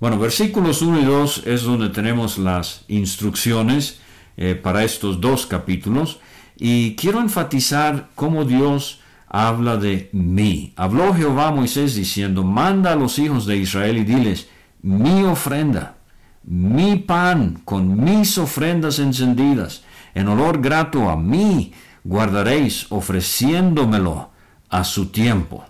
Bueno, 0.00 0.18
versículos 0.18 0.80
1 0.82 1.00
y 1.00 1.04
2 1.04 1.42
es 1.46 1.62
donde 1.62 1.88
tenemos 1.88 2.38
las 2.38 2.84
instrucciones 2.88 4.00
eh, 4.36 4.54
para 4.54 4.84
estos 4.84 5.20
dos 5.20 5.46
capítulos 5.46 6.20
y 6.56 6.94
quiero 6.94 7.20
enfatizar 7.20 8.08
cómo 8.14 8.44
Dios 8.44 9.00
habla 9.28 9.76
de 9.76 10.08
mí. 10.12 10.72
Habló 10.76 11.14
Jehová 11.14 11.48
a 11.48 11.52
Moisés 11.52 11.94
diciendo, 11.94 12.44
manda 12.44 12.92
a 12.92 12.96
los 12.96 13.18
hijos 13.18 13.46
de 13.46 13.56
Israel 13.56 13.98
y 13.98 14.04
diles, 14.04 14.48
mi 14.82 15.24
ofrenda, 15.24 15.96
mi 16.44 16.96
pan 16.96 17.60
con 17.64 18.02
mis 18.02 18.38
ofrendas 18.38 18.98
encendidas, 18.98 19.82
en 20.14 20.28
olor 20.28 20.60
grato 20.60 21.10
a 21.10 21.16
mí, 21.16 21.72
guardaréis 22.04 22.86
ofreciéndomelo 22.90 24.30
a 24.70 24.84
su 24.84 25.06
tiempo. 25.06 25.64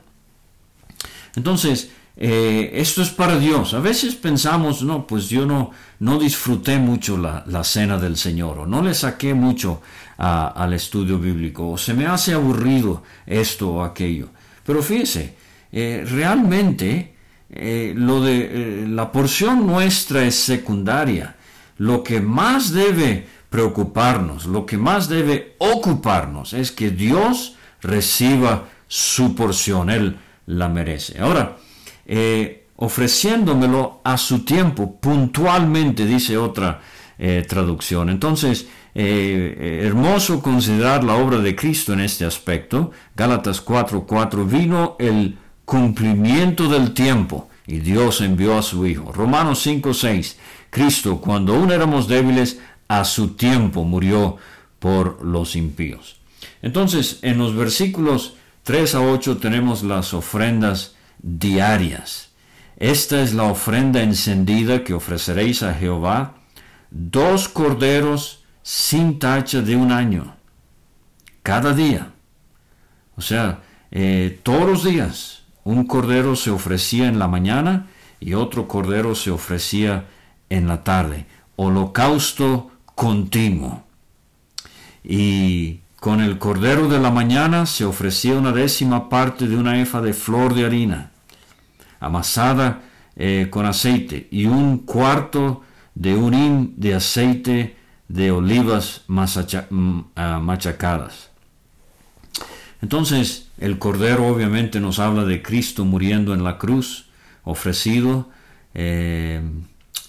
Entonces, 1.36 1.90
eh, 2.20 2.72
esto 2.74 3.00
es 3.00 3.10
para 3.10 3.38
Dios. 3.38 3.74
A 3.74 3.78
veces 3.78 4.16
pensamos, 4.16 4.82
no, 4.82 5.06
pues 5.06 5.28
yo 5.28 5.46
no, 5.46 5.70
no 6.00 6.18
disfruté 6.18 6.78
mucho 6.78 7.16
la, 7.16 7.64
cena 7.64 7.96
del 7.96 8.16
Señor, 8.16 8.58
o 8.58 8.66
no 8.66 8.82
le 8.82 8.92
saqué 8.92 9.34
mucho 9.34 9.80
al 10.16 10.72
estudio 10.72 11.16
bíblico, 11.20 11.70
o 11.70 11.78
se 11.78 11.94
me 11.94 12.06
hace 12.06 12.34
aburrido 12.34 13.04
esto 13.24 13.70
o 13.70 13.84
aquello. 13.84 14.30
Pero 14.66 14.82
fíjese, 14.82 15.36
eh, 15.70 16.04
realmente 16.10 17.14
eh, 17.50 17.92
lo 17.96 18.20
de 18.20 18.84
la 18.88 19.12
porción 19.12 19.64
nuestra 19.64 20.24
es 20.24 20.34
secundaria. 20.34 21.36
Lo 21.76 22.02
que 22.02 22.20
más 22.20 22.72
debe 22.72 23.28
preocuparnos, 23.50 24.46
lo 24.46 24.66
que 24.66 24.76
más 24.76 25.08
debe 25.08 25.56
ocuparnos 25.58 26.52
es 26.52 26.70
que 26.72 26.90
Dios 26.90 27.56
reciba 27.80 28.68
su 28.86 29.34
porción, 29.34 29.90
Él 29.90 30.18
la 30.46 30.68
merece. 30.68 31.20
Ahora, 31.20 31.56
eh, 32.06 32.66
ofreciéndomelo 32.76 34.00
a 34.04 34.16
su 34.16 34.44
tiempo, 34.44 34.98
puntualmente, 35.00 36.06
dice 36.06 36.36
otra 36.36 36.80
eh, 37.18 37.44
traducción. 37.48 38.10
Entonces, 38.10 38.66
eh, 38.94 39.82
hermoso 39.84 40.42
considerar 40.42 41.04
la 41.04 41.16
obra 41.16 41.38
de 41.38 41.54
Cristo 41.54 41.92
en 41.92 42.00
este 42.00 42.24
aspecto. 42.24 42.92
Gálatas 43.14 43.60
4:4 43.60 44.44
vino 44.44 44.96
el 44.98 45.38
cumplimiento 45.64 46.68
del 46.68 46.94
tiempo 46.94 47.48
y 47.66 47.80
Dios 47.80 48.20
envió 48.20 48.56
a 48.56 48.62
su 48.62 48.86
Hijo. 48.86 49.12
Romanos 49.12 49.60
5:6 49.66 50.38
Cristo, 50.70 51.20
cuando 51.20 51.54
aún 51.54 51.70
éramos 51.70 52.08
débiles, 52.08 52.58
a 52.88 53.04
su 53.04 53.34
tiempo 53.34 53.84
murió 53.84 54.36
por 54.78 55.24
los 55.24 55.56
impíos. 55.56 56.20
Entonces, 56.62 57.18
en 57.22 57.38
los 57.38 57.54
versículos 57.54 58.34
3 58.64 58.94
a 58.96 59.00
8 59.02 59.38
tenemos 59.38 59.82
las 59.82 60.14
ofrendas 60.14 60.94
diarias. 61.22 62.30
Esta 62.76 63.22
es 63.22 63.34
la 63.34 63.44
ofrenda 63.44 64.02
encendida 64.02 64.84
que 64.84 64.94
ofreceréis 64.94 65.62
a 65.62 65.74
Jehová, 65.74 66.34
dos 66.90 67.48
corderos 67.48 68.44
sin 68.62 69.18
tacha 69.18 69.62
de 69.62 69.76
un 69.76 69.92
año, 69.92 70.36
cada 71.42 71.74
día. 71.74 72.12
O 73.16 73.20
sea, 73.20 73.60
eh, 73.90 74.38
todos 74.42 74.66
los 74.66 74.84
días 74.84 75.42
un 75.64 75.84
cordero 75.84 76.36
se 76.36 76.50
ofrecía 76.50 77.08
en 77.08 77.18
la 77.18 77.28
mañana 77.28 77.88
y 78.20 78.34
otro 78.34 78.68
cordero 78.68 79.14
se 79.14 79.30
ofrecía 79.30 80.06
en 80.48 80.68
la 80.68 80.84
tarde. 80.84 81.26
Holocausto 81.56 82.70
continuo. 82.98 83.84
Y 85.04 85.82
con 86.00 86.20
el 86.20 86.36
cordero 86.38 86.88
de 86.88 86.98
la 86.98 87.12
mañana 87.12 87.64
se 87.64 87.84
ofrecía 87.84 88.34
una 88.34 88.50
décima 88.50 89.08
parte 89.08 89.46
de 89.46 89.56
una 89.56 89.80
efa 89.80 90.00
de 90.00 90.12
flor 90.12 90.52
de 90.52 90.64
harina, 90.64 91.12
amasada 92.00 92.80
eh, 93.14 93.46
con 93.50 93.66
aceite, 93.66 94.26
y 94.32 94.46
un 94.46 94.78
cuarto 94.78 95.62
de 95.94 96.16
un 96.16 96.34
hin 96.34 96.74
de 96.76 96.94
aceite 96.94 97.76
de 98.08 98.32
olivas 98.32 99.02
ah, 99.06 100.40
machacadas. 100.42 101.30
Entonces, 102.82 103.48
el 103.58 103.78
cordero 103.78 104.26
obviamente 104.26 104.80
nos 104.80 104.98
habla 104.98 105.24
de 105.24 105.40
Cristo 105.40 105.84
muriendo 105.84 106.34
en 106.34 106.42
la 106.42 106.58
cruz, 106.58 107.06
ofrecido, 107.44 108.28
eh, 108.74 109.40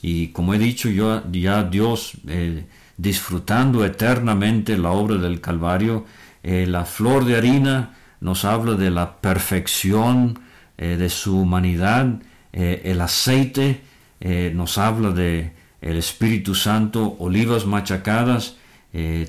y 0.01 0.29
como 0.29 0.55
he 0.55 0.57
dicho, 0.57 0.89
yo, 0.89 1.21
ya 1.31 1.63
Dios 1.63 2.13
eh, 2.27 2.65
disfrutando 2.99 3.85
eternamente 3.85 4.77
la 4.77 4.91
obra 4.91 5.15
del 5.15 5.39
Calvario. 5.39 6.05
Eh, 6.43 6.65
la 6.67 6.83
flor 6.83 7.23
de 7.23 7.37
harina 7.37 7.95
nos 8.19 8.43
habla 8.43 8.73
de 8.73 8.91
la 8.91 9.21
perfección 9.21 10.39
eh, 10.77 10.97
de 10.97 11.09
su 11.09 11.39
humanidad. 11.39 12.21
Eh, 12.51 12.81
el 12.85 13.01
aceite 13.01 13.81
nos 14.53 14.77
habla 14.77 15.11
de 15.11 15.53
el 15.79 15.95
Espíritu 15.95 16.53
Santo, 16.53 17.15
olivas 17.19 17.65
machacadas. 17.65 18.57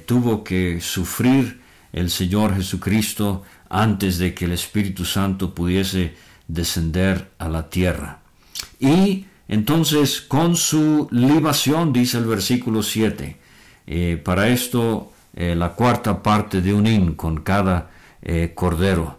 tuvo 0.04 0.42
que 0.42 0.80
sufrir 0.80 1.60
el 1.92 2.10
Señor 2.10 2.56
Jesucristo 2.56 3.44
antes 3.68 4.18
de 4.18 4.34
que 4.34 4.46
el 4.46 4.52
Espíritu 4.52 5.04
Santo 5.04 5.54
pudiese 5.54 6.16
descender 6.48 7.30
a 7.38 7.48
la 7.48 7.70
tierra. 7.70 8.18
Y 8.80 9.26
entonces 9.46 10.20
con 10.20 10.56
su 10.56 11.06
libación, 11.12 11.92
dice 11.92 12.18
el 12.18 12.24
versículo 12.24 12.82
7, 12.82 13.39
eh, 13.92 14.18
para 14.18 14.46
esto, 14.46 15.10
eh, 15.34 15.56
la 15.56 15.70
cuarta 15.70 16.22
parte 16.22 16.60
de 16.60 16.72
un 16.72 16.86
hin 16.86 17.14
con 17.14 17.40
cada 17.40 17.90
eh, 18.22 18.52
cordero. 18.54 19.18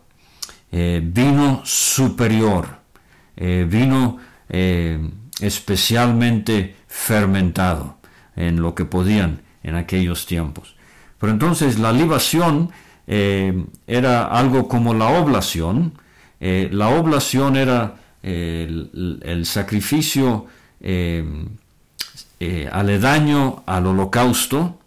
vino 0.71 1.61
superior, 1.65 2.79
vino 3.35 4.17
especialmente 5.41 6.75
fermentado 6.87 7.97
en 8.37 8.61
lo 8.61 8.73
que 8.73 8.85
podían 8.85 9.41
en 9.63 9.75
aquellos 9.75 10.25
tiempos. 10.25 10.77
Pero 11.19 11.33
entonces 11.33 11.77
la 11.77 11.91
libación 11.91 12.71
era 13.05 14.27
algo 14.27 14.69
como 14.69 14.93
la 14.93 15.09
oblación. 15.09 15.99
la 16.39 16.87
oblación 16.87 17.57
era 17.57 17.95
el, 18.23 19.43
sacrificio 19.43 20.45
eh, 22.43 22.67
aledaño 22.71 23.61
al 23.67 23.85
holocausto, 23.85 24.79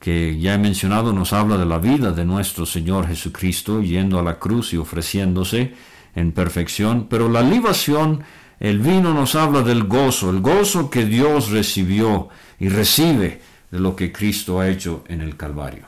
que 0.00 0.36
ya 0.40 0.54
he 0.54 0.58
mencionado, 0.58 1.12
nos 1.12 1.32
habla 1.32 1.56
de 1.56 1.64
la 1.64 1.78
vida 1.78 2.10
de 2.10 2.24
nuestro 2.24 2.66
Señor 2.66 3.06
Jesucristo 3.06 3.80
yendo 3.80 4.18
a 4.18 4.24
la 4.24 4.40
cruz 4.40 4.74
y 4.74 4.78
ofreciéndose 4.78 5.74
en 6.16 6.32
perfección, 6.32 7.06
pero 7.08 7.28
la 7.28 7.42
libación, 7.42 8.24
el 8.58 8.80
vino 8.80 9.14
nos 9.14 9.36
habla 9.36 9.62
del 9.62 9.84
gozo, 9.84 10.30
el 10.30 10.40
gozo 10.40 10.90
que 10.90 11.06
Dios 11.06 11.50
recibió 11.50 12.30
y 12.58 12.68
recibe 12.68 13.42
de 13.70 13.78
lo 13.78 13.94
que 13.94 14.10
Cristo 14.10 14.58
ha 14.58 14.68
hecho 14.68 15.04
en 15.06 15.20
el 15.20 15.36
Calvario. 15.36 15.84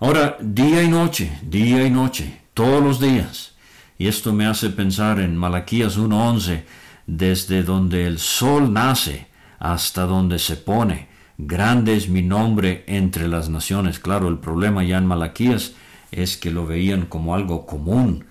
Ahora, 0.00 0.38
día 0.40 0.82
y 0.82 0.88
noche, 0.88 1.38
día 1.42 1.86
y 1.86 1.90
noche, 1.90 2.40
todos 2.52 2.82
los 2.82 2.98
días. 2.98 3.52
Y 3.96 4.08
esto 4.08 4.32
me 4.32 4.44
hace 4.44 4.70
pensar 4.70 5.20
en 5.20 5.36
Malaquías 5.36 5.96
1.11, 5.96 6.64
desde 7.06 7.62
donde 7.62 8.06
el 8.08 8.18
sol 8.18 8.72
nace 8.72 9.35
hasta 9.58 10.02
donde 10.06 10.38
se 10.38 10.56
pone. 10.56 11.08
Grande 11.38 11.94
es 11.94 12.08
mi 12.08 12.22
nombre 12.22 12.84
entre 12.86 13.28
las 13.28 13.48
naciones. 13.48 13.98
Claro, 13.98 14.28
el 14.28 14.38
problema 14.38 14.84
ya 14.84 14.98
en 14.98 15.06
Malaquías 15.06 15.74
es 16.10 16.36
que 16.36 16.50
lo 16.50 16.66
veían 16.66 17.06
como 17.06 17.34
algo 17.34 17.66
común, 17.66 18.24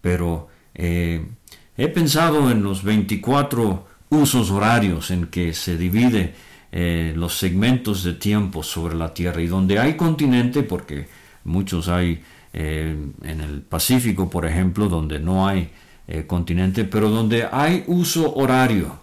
pero 0.00 0.48
eh, 0.74 1.26
he 1.76 1.88
pensado 1.88 2.50
en 2.50 2.62
los 2.62 2.84
24 2.84 3.86
usos 4.10 4.50
horarios 4.50 5.10
en 5.10 5.26
que 5.26 5.54
se 5.54 5.76
divide 5.76 6.34
eh, 6.70 7.12
los 7.16 7.36
segmentos 7.36 8.04
de 8.04 8.14
tiempo 8.14 8.62
sobre 8.62 8.94
la 8.94 9.12
Tierra 9.12 9.40
y 9.40 9.48
donde 9.48 9.78
hay 9.78 9.96
continente, 9.96 10.62
porque 10.62 11.08
muchos 11.44 11.88
hay 11.88 12.22
eh, 12.52 12.96
en 13.22 13.40
el 13.40 13.62
Pacífico, 13.62 14.30
por 14.30 14.46
ejemplo, 14.46 14.88
donde 14.88 15.18
no 15.18 15.46
hay 15.46 15.70
continente, 16.26 16.84
pero 16.84 17.08
donde 17.08 17.48
hay 17.50 17.84
uso 17.86 18.34
horario 18.34 19.01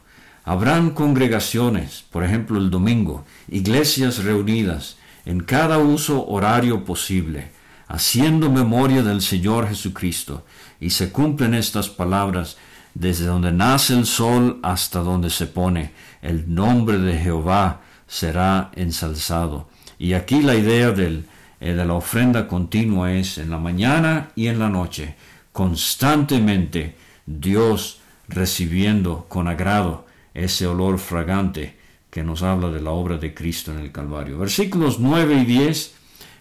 Habrán 0.50 0.90
congregaciones, 0.90 2.06
por 2.10 2.24
ejemplo 2.24 2.58
el 2.58 2.72
domingo, 2.72 3.24
iglesias 3.50 4.24
reunidas 4.24 4.98
en 5.28 5.42
cada 5.42 5.78
uso 5.78 6.26
horario 6.28 6.86
posible, 6.86 7.52
haciendo 7.88 8.50
memoria 8.50 9.04
del 9.04 9.22
Señor 9.22 9.68
Jesucristo, 9.68 10.44
y 10.80 10.90
se 10.90 11.12
cumplen 11.12 11.54
estas 11.54 11.88
palabras 11.88 12.58
desde 12.96 13.28
donde 13.28 13.52
nace 13.52 13.94
el 13.94 14.08
sol 14.08 14.60
hasta 14.64 15.02
donde 15.02 15.30
se 15.30 15.46
pone, 15.46 15.92
el 16.24 16.52
nombre 16.52 16.98
de 16.98 17.20
Jehová 17.20 17.82
será 18.08 18.72
ensalzado. 18.76 19.70
Y 20.00 20.14
aquí 20.14 20.42
la 20.42 20.56
idea 20.56 20.90
del, 20.90 21.28
eh, 21.62 21.74
de 21.74 21.86
la 21.86 21.94
ofrenda 21.94 22.48
continua 22.48 23.14
es 23.14 23.38
en 23.38 23.52
la 23.52 23.60
mañana 23.60 24.32
y 24.36 24.48
en 24.48 24.58
la 24.58 24.70
noche, 24.70 25.14
constantemente 25.52 26.96
Dios 27.28 28.00
recibiendo 28.28 29.28
con 29.30 29.48
agrado 29.48 30.09
ese 30.34 30.68
olor 30.68 31.00
fragante 31.00 31.78
que 32.10 32.24
nos 32.24 32.42
habla 32.44 32.70
de 32.70 32.82
la 32.82 32.92
obra 32.92 33.18
de 33.18 33.34
Cristo 33.34 33.72
en 33.72 33.80
el 33.80 33.92
Calvario. 33.92 34.38
Versículos 34.40 35.00
9 35.00 35.36
y 35.42 35.46
10, 35.46 35.94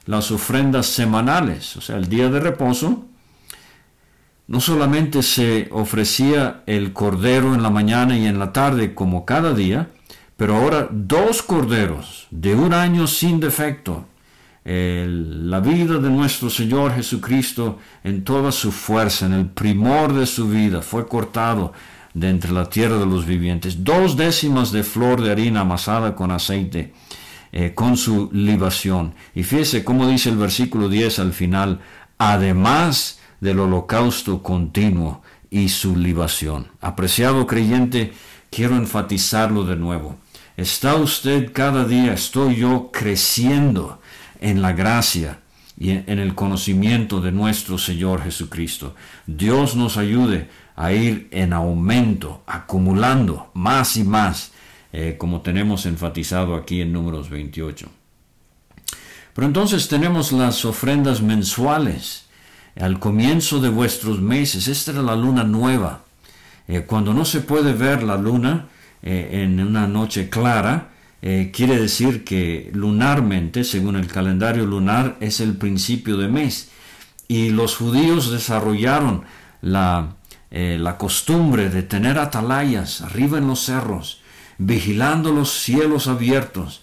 las 0.06 0.30
ofrendas 0.30 0.86
semanales, 0.86 1.76
o 1.76 1.80
sea, 1.80 1.96
el 1.96 2.08
día 2.08 2.30
de 2.30 2.40
reposo, 2.40 3.04
no 4.46 4.60
solamente 4.60 5.22
se 5.22 5.68
ofrecía 5.72 6.62
el 6.66 6.94
cordero 6.94 7.54
en 7.54 7.62
la 7.62 7.68
mañana 7.68 8.16
y 8.16 8.26
en 8.26 8.38
la 8.38 8.52
tarde 8.52 8.94
como 8.94 9.26
cada 9.26 9.52
día, 9.52 9.90
pero 10.38 10.56
ahora 10.56 10.88
dos 10.90 11.42
corderos 11.42 12.26
de 12.30 12.54
un 12.54 12.72
año 12.72 13.06
sin 13.06 13.40
defecto. 13.40 14.06
la 14.64 15.60
vida 15.60 15.98
de 15.98 16.10
nuestro 16.10 16.50
Señor 16.50 16.94
Jesucristo 16.94 17.78
en 18.04 18.24
toda 18.24 18.52
su 18.52 18.70
fuerza, 18.70 19.26
en 19.26 19.32
el 19.32 19.46
primor 19.46 20.12
de 20.12 20.26
su 20.26 20.48
vida, 20.48 20.82
fue 20.82 21.06
cortado 21.06 21.72
de 22.18 22.30
entre 22.30 22.52
la 22.52 22.68
tierra 22.68 22.98
de 22.98 23.06
los 23.06 23.26
vivientes, 23.26 23.84
dos 23.84 24.16
décimas 24.16 24.72
de 24.72 24.82
flor 24.82 25.22
de 25.22 25.30
harina 25.30 25.60
amasada 25.60 26.16
con 26.16 26.30
aceite, 26.30 26.92
eh, 27.52 27.72
con 27.74 27.96
su 27.96 28.28
libación. 28.32 29.14
Y 29.34 29.44
fíjese 29.44 29.84
cómo 29.84 30.08
dice 30.08 30.30
el 30.30 30.36
versículo 30.36 30.88
10 30.88 31.18
al 31.20 31.32
final, 31.32 31.80
además 32.18 33.20
del 33.40 33.60
holocausto 33.60 34.42
continuo 34.42 35.22
y 35.50 35.68
su 35.68 35.96
libación. 35.96 36.68
Apreciado 36.80 37.46
creyente, 37.46 38.12
quiero 38.50 38.76
enfatizarlo 38.76 39.64
de 39.64 39.76
nuevo. 39.76 40.16
Está 40.56 40.96
usted 40.96 41.52
cada 41.52 41.84
día, 41.84 42.14
estoy 42.14 42.56
yo 42.56 42.90
creciendo 42.92 44.00
en 44.40 44.60
la 44.60 44.72
gracia 44.72 45.38
y 45.78 45.90
en 45.90 46.18
el 46.18 46.34
conocimiento 46.34 47.20
de 47.20 47.30
nuestro 47.30 47.78
Señor 47.78 48.22
Jesucristo. 48.24 48.96
Dios 49.26 49.76
nos 49.76 49.96
ayude 49.96 50.48
a 50.78 50.92
ir 50.92 51.26
en 51.32 51.52
aumento, 51.52 52.42
acumulando 52.46 53.50
más 53.54 53.96
y 53.96 54.04
más, 54.04 54.52
eh, 54.92 55.16
como 55.18 55.40
tenemos 55.40 55.86
enfatizado 55.86 56.54
aquí 56.54 56.80
en 56.80 56.92
números 56.92 57.28
28. 57.30 57.88
Pero 59.34 59.46
entonces 59.46 59.88
tenemos 59.88 60.30
las 60.30 60.64
ofrendas 60.64 61.20
mensuales 61.20 62.26
al 62.80 63.00
comienzo 63.00 63.60
de 63.60 63.70
vuestros 63.70 64.20
meses. 64.20 64.68
Esta 64.68 64.92
era 64.92 65.02
la 65.02 65.16
luna 65.16 65.42
nueva. 65.42 66.04
Eh, 66.68 66.84
cuando 66.86 67.12
no 67.12 67.24
se 67.24 67.40
puede 67.40 67.72
ver 67.72 68.04
la 68.04 68.16
luna 68.16 68.68
eh, 69.02 69.42
en 69.42 69.58
una 69.58 69.88
noche 69.88 70.28
clara, 70.28 70.90
eh, 71.22 71.50
quiere 71.52 71.76
decir 71.80 72.22
que 72.22 72.70
lunarmente, 72.72 73.64
según 73.64 73.96
el 73.96 74.06
calendario 74.06 74.64
lunar, 74.64 75.16
es 75.18 75.40
el 75.40 75.56
principio 75.56 76.16
de 76.16 76.28
mes. 76.28 76.70
Y 77.26 77.50
los 77.50 77.76
judíos 77.76 78.30
desarrollaron 78.30 79.24
la, 79.60 80.17
la 80.50 80.96
costumbre 80.96 81.68
de 81.68 81.82
tener 81.82 82.18
atalayas 82.18 83.02
arriba 83.02 83.38
en 83.38 83.46
los 83.46 83.60
cerros, 83.60 84.20
vigilando 84.56 85.30
los 85.30 85.52
cielos 85.52 86.08
abiertos, 86.08 86.82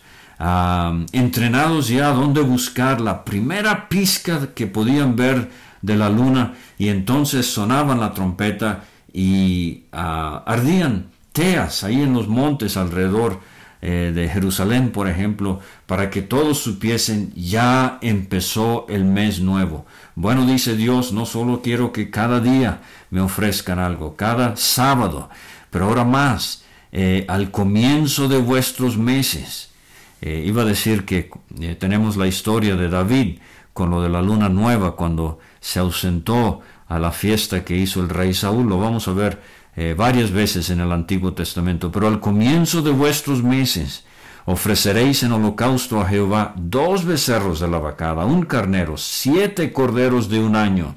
entrenados 1.11 1.87
ya 1.87 2.09
dónde 2.09 2.41
buscar 2.41 3.01
la 3.01 3.23
primera 3.25 3.89
pizca 3.89 4.53
que 4.53 4.67
podían 4.67 5.15
ver 5.15 5.49
de 5.81 5.95
la 5.95 6.09
luna 6.09 6.53
y 6.77 6.89
entonces 6.89 7.45
sonaban 7.45 7.99
la 7.99 8.13
trompeta 8.13 8.83
y 9.13 9.83
ah, 9.93 10.43
ardían 10.45 11.07
teas 11.31 11.83
ahí 11.83 12.01
en 12.01 12.13
los 12.13 12.27
montes 12.27 12.75
alrededor 12.75 13.39
eh, 13.81 14.11
de 14.15 14.27
Jerusalén, 14.27 14.91
por 14.91 15.07
ejemplo, 15.07 15.59
para 15.85 16.09
que 16.09 16.21
todos 16.21 16.57
supiesen, 16.57 17.31
ya 17.35 17.99
empezó 18.01 18.87
el 18.89 19.05
mes 19.05 19.41
nuevo. 19.41 19.85
Bueno, 20.15 20.45
dice 20.45 20.75
Dios, 20.75 21.11
no 21.11 21.25
solo 21.25 21.61
quiero 21.61 21.91
que 21.91 22.09
cada 22.09 22.39
día 22.39 22.81
me 23.09 23.21
ofrezcan 23.21 23.79
algo, 23.79 24.15
cada 24.15 24.55
sábado, 24.55 25.29
pero 25.69 25.85
ahora 25.85 26.05
más, 26.05 26.63
eh, 26.91 27.25
al 27.27 27.51
comienzo 27.51 28.29
de 28.29 28.37
vuestros 28.37 28.97
meses. 28.97 29.71
Eh, 30.21 30.43
iba 30.45 30.61
a 30.61 30.65
decir 30.65 31.03
que 31.03 31.29
tenemos 31.77 32.15
la 32.15 32.27
historia 32.27 32.75
de 32.75 32.89
David 32.89 33.39
con 33.73 33.89
lo 33.89 34.01
de 34.01 34.07
la 34.07 34.21
luna 34.21 34.47
nueva, 34.47 34.95
cuando 34.95 35.39
se 35.59 35.79
ausentó 35.79 36.61
a 36.87 36.97
la 36.97 37.11
fiesta 37.11 37.65
que 37.65 37.75
hizo 37.75 37.99
el 37.99 38.07
rey 38.07 38.33
Saúl. 38.33 38.69
Lo 38.69 38.79
vamos 38.79 39.09
a 39.09 39.11
ver 39.11 39.41
eh, 39.75 39.95
varias 39.97 40.31
veces 40.31 40.69
en 40.69 40.79
el 40.79 40.93
Antiguo 40.93 41.33
Testamento. 41.33 41.91
Pero 41.91 42.07
al 42.07 42.21
comienzo 42.21 42.81
de 42.81 42.91
vuestros 42.91 43.43
meses 43.43 44.05
ofreceréis 44.45 45.23
en 45.23 45.31
holocausto 45.31 45.99
a 45.99 46.07
Jehová 46.07 46.53
dos 46.55 47.03
becerros 47.05 47.59
de 47.59 47.67
la 47.67 47.79
vacada, 47.79 48.25
un 48.25 48.43
carnero, 48.43 48.97
siete 48.97 49.73
corderos 49.73 50.29
de 50.29 50.39
un 50.39 50.55
año, 50.55 50.95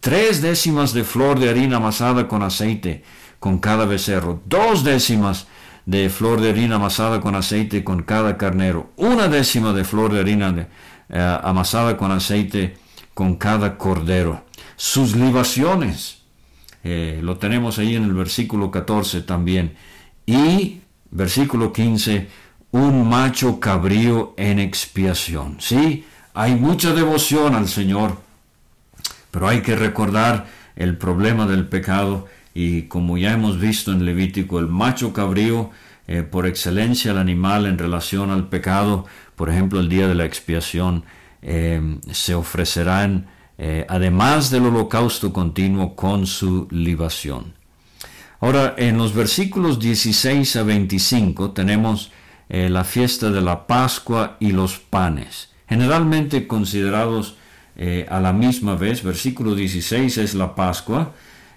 tres 0.00 0.40
décimas 0.42 0.92
de 0.92 1.04
flor 1.04 1.38
de 1.38 1.50
harina 1.50 1.76
amasada 1.76 2.28
con 2.28 2.42
aceite 2.42 3.04
con 3.38 3.58
cada 3.58 3.84
becerro, 3.84 4.40
dos 4.46 4.84
décimas 4.84 5.46
de 5.86 6.10
flor 6.10 6.40
de 6.40 6.50
harina 6.50 6.76
amasada 6.76 7.20
con 7.20 7.34
aceite 7.34 7.84
con 7.84 8.02
cada 8.02 8.36
carnero, 8.36 8.90
una 8.96 9.28
décima 9.28 9.72
de 9.72 9.84
flor 9.84 10.12
de 10.12 10.20
harina 10.20 10.68
eh, 11.08 11.38
amasada 11.42 11.96
con 11.96 12.10
aceite 12.10 12.76
con 13.14 13.36
cada 13.36 13.78
cordero. 13.78 14.44
Sus 14.76 15.16
libaciones, 15.16 16.22
eh, 16.84 17.20
lo 17.22 17.36
tenemos 17.36 17.78
ahí 17.78 17.96
en 17.96 18.04
el 18.04 18.14
versículo 18.14 18.70
14 18.70 19.22
también. 19.22 19.76
Y 20.26 20.80
versículo 21.10 21.72
15, 21.72 22.28
un 22.70 23.08
macho 23.08 23.60
cabrío 23.60 24.34
en 24.36 24.58
expiación. 24.58 25.56
Sí, 25.60 26.04
hay 26.34 26.54
mucha 26.54 26.92
devoción 26.92 27.54
al 27.54 27.68
Señor, 27.68 28.18
pero 29.30 29.48
hay 29.48 29.62
que 29.62 29.76
recordar 29.76 30.46
el 30.76 30.96
problema 30.96 31.46
del 31.46 31.66
pecado 31.66 32.28
y 32.54 32.82
como 32.82 33.18
ya 33.18 33.32
hemos 33.32 33.58
visto 33.58 33.92
en 33.92 34.04
Levítico, 34.04 34.58
el 34.58 34.66
macho 34.66 35.12
cabrío, 35.12 35.70
eh, 36.06 36.22
por 36.22 36.46
excelencia 36.46 37.12
el 37.12 37.18
animal 37.18 37.66
en 37.66 37.78
relación 37.78 38.30
al 38.30 38.48
pecado, 38.48 39.06
por 39.36 39.50
ejemplo 39.50 39.80
el 39.80 39.88
día 39.88 40.08
de 40.08 40.14
la 40.14 40.24
expiación, 40.24 41.04
eh, 41.42 41.98
se 42.10 42.34
ofrecerán 42.34 43.26
eh, 43.58 43.84
además 43.88 44.50
del 44.50 44.66
holocausto 44.66 45.32
continuo 45.32 45.96
con 45.96 46.26
su 46.26 46.68
libación. 46.70 47.54
Ahora, 48.40 48.74
en 48.78 48.96
los 48.96 49.14
versículos 49.14 49.80
16 49.80 50.56
a 50.56 50.62
25 50.62 51.50
tenemos 51.50 52.12
eh, 52.48 52.68
la 52.68 52.84
fiesta 52.84 53.30
de 53.30 53.40
la 53.40 53.66
Pascua 53.66 54.36
y 54.40 54.52
los 54.52 54.78
panes, 54.78 55.50
generalmente 55.68 56.46
considerados 56.46 57.36
a 58.10 58.18
la 58.18 58.32
misma 58.32 58.74
vez. 58.74 59.04
Versículo 59.04 59.54
16 59.54 60.18
es 60.18 60.34
la 60.34 60.56
Pascua, 60.56 61.12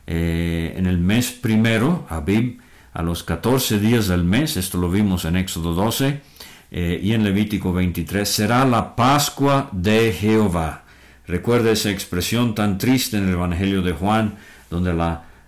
en 0.06 0.86
el 0.86 1.00
mes 1.00 1.32
primero, 1.32 2.06
Abib, 2.10 2.62
a 2.94 3.02
los 3.02 3.24
14 3.24 3.80
días 3.80 4.08
del 4.08 4.24
mes, 4.24 4.58
esto 4.58 4.78
lo 4.78 4.90
vimos 4.90 5.26
en 5.26 5.38
Éxodo 5.38 5.74
12, 5.74 6.22
eh, 6.72 7.00
y 7.02 7.14
en 7.14 7.24
Levítico 7.24 7.74
23, 7.74 8.28
será 8.28 8.66
la 8.66 8.96
Pascua 8.96 9.70
de 9.72 10.12
Jehová. 10.14 10.84
Recuerda 11.26 11.72
esa 11.72 11.92
expresión 11.92 12.56
tan 12.56 12.78
triste 12.78 13.18
en 13.18 13.28
el 13.28 13.34
Evangelio 13.34 13.82
de 13.82 13.94
Juan, 13.94 14.36
donde 14.70 14.94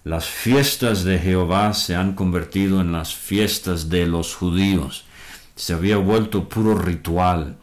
las 0.03 0.25
fiestas 0.25 1.03
de 1.03 1.19
Jehová 1.19 1.73
se 1.73 1.95
han 1.95 2.13
convertido 2.13 2.79
en 2.81 2.91
las 2.91 3.13
fiestas 3.13 3.89
de 3.89 4.05
los 4.05 4.35
judíos. 4.35 5.05
Se 5.55 5.73
había 5.73 5.97
vuelto 5.97 6.49
puro 6.49 6.75
ritual. 6.75 7.57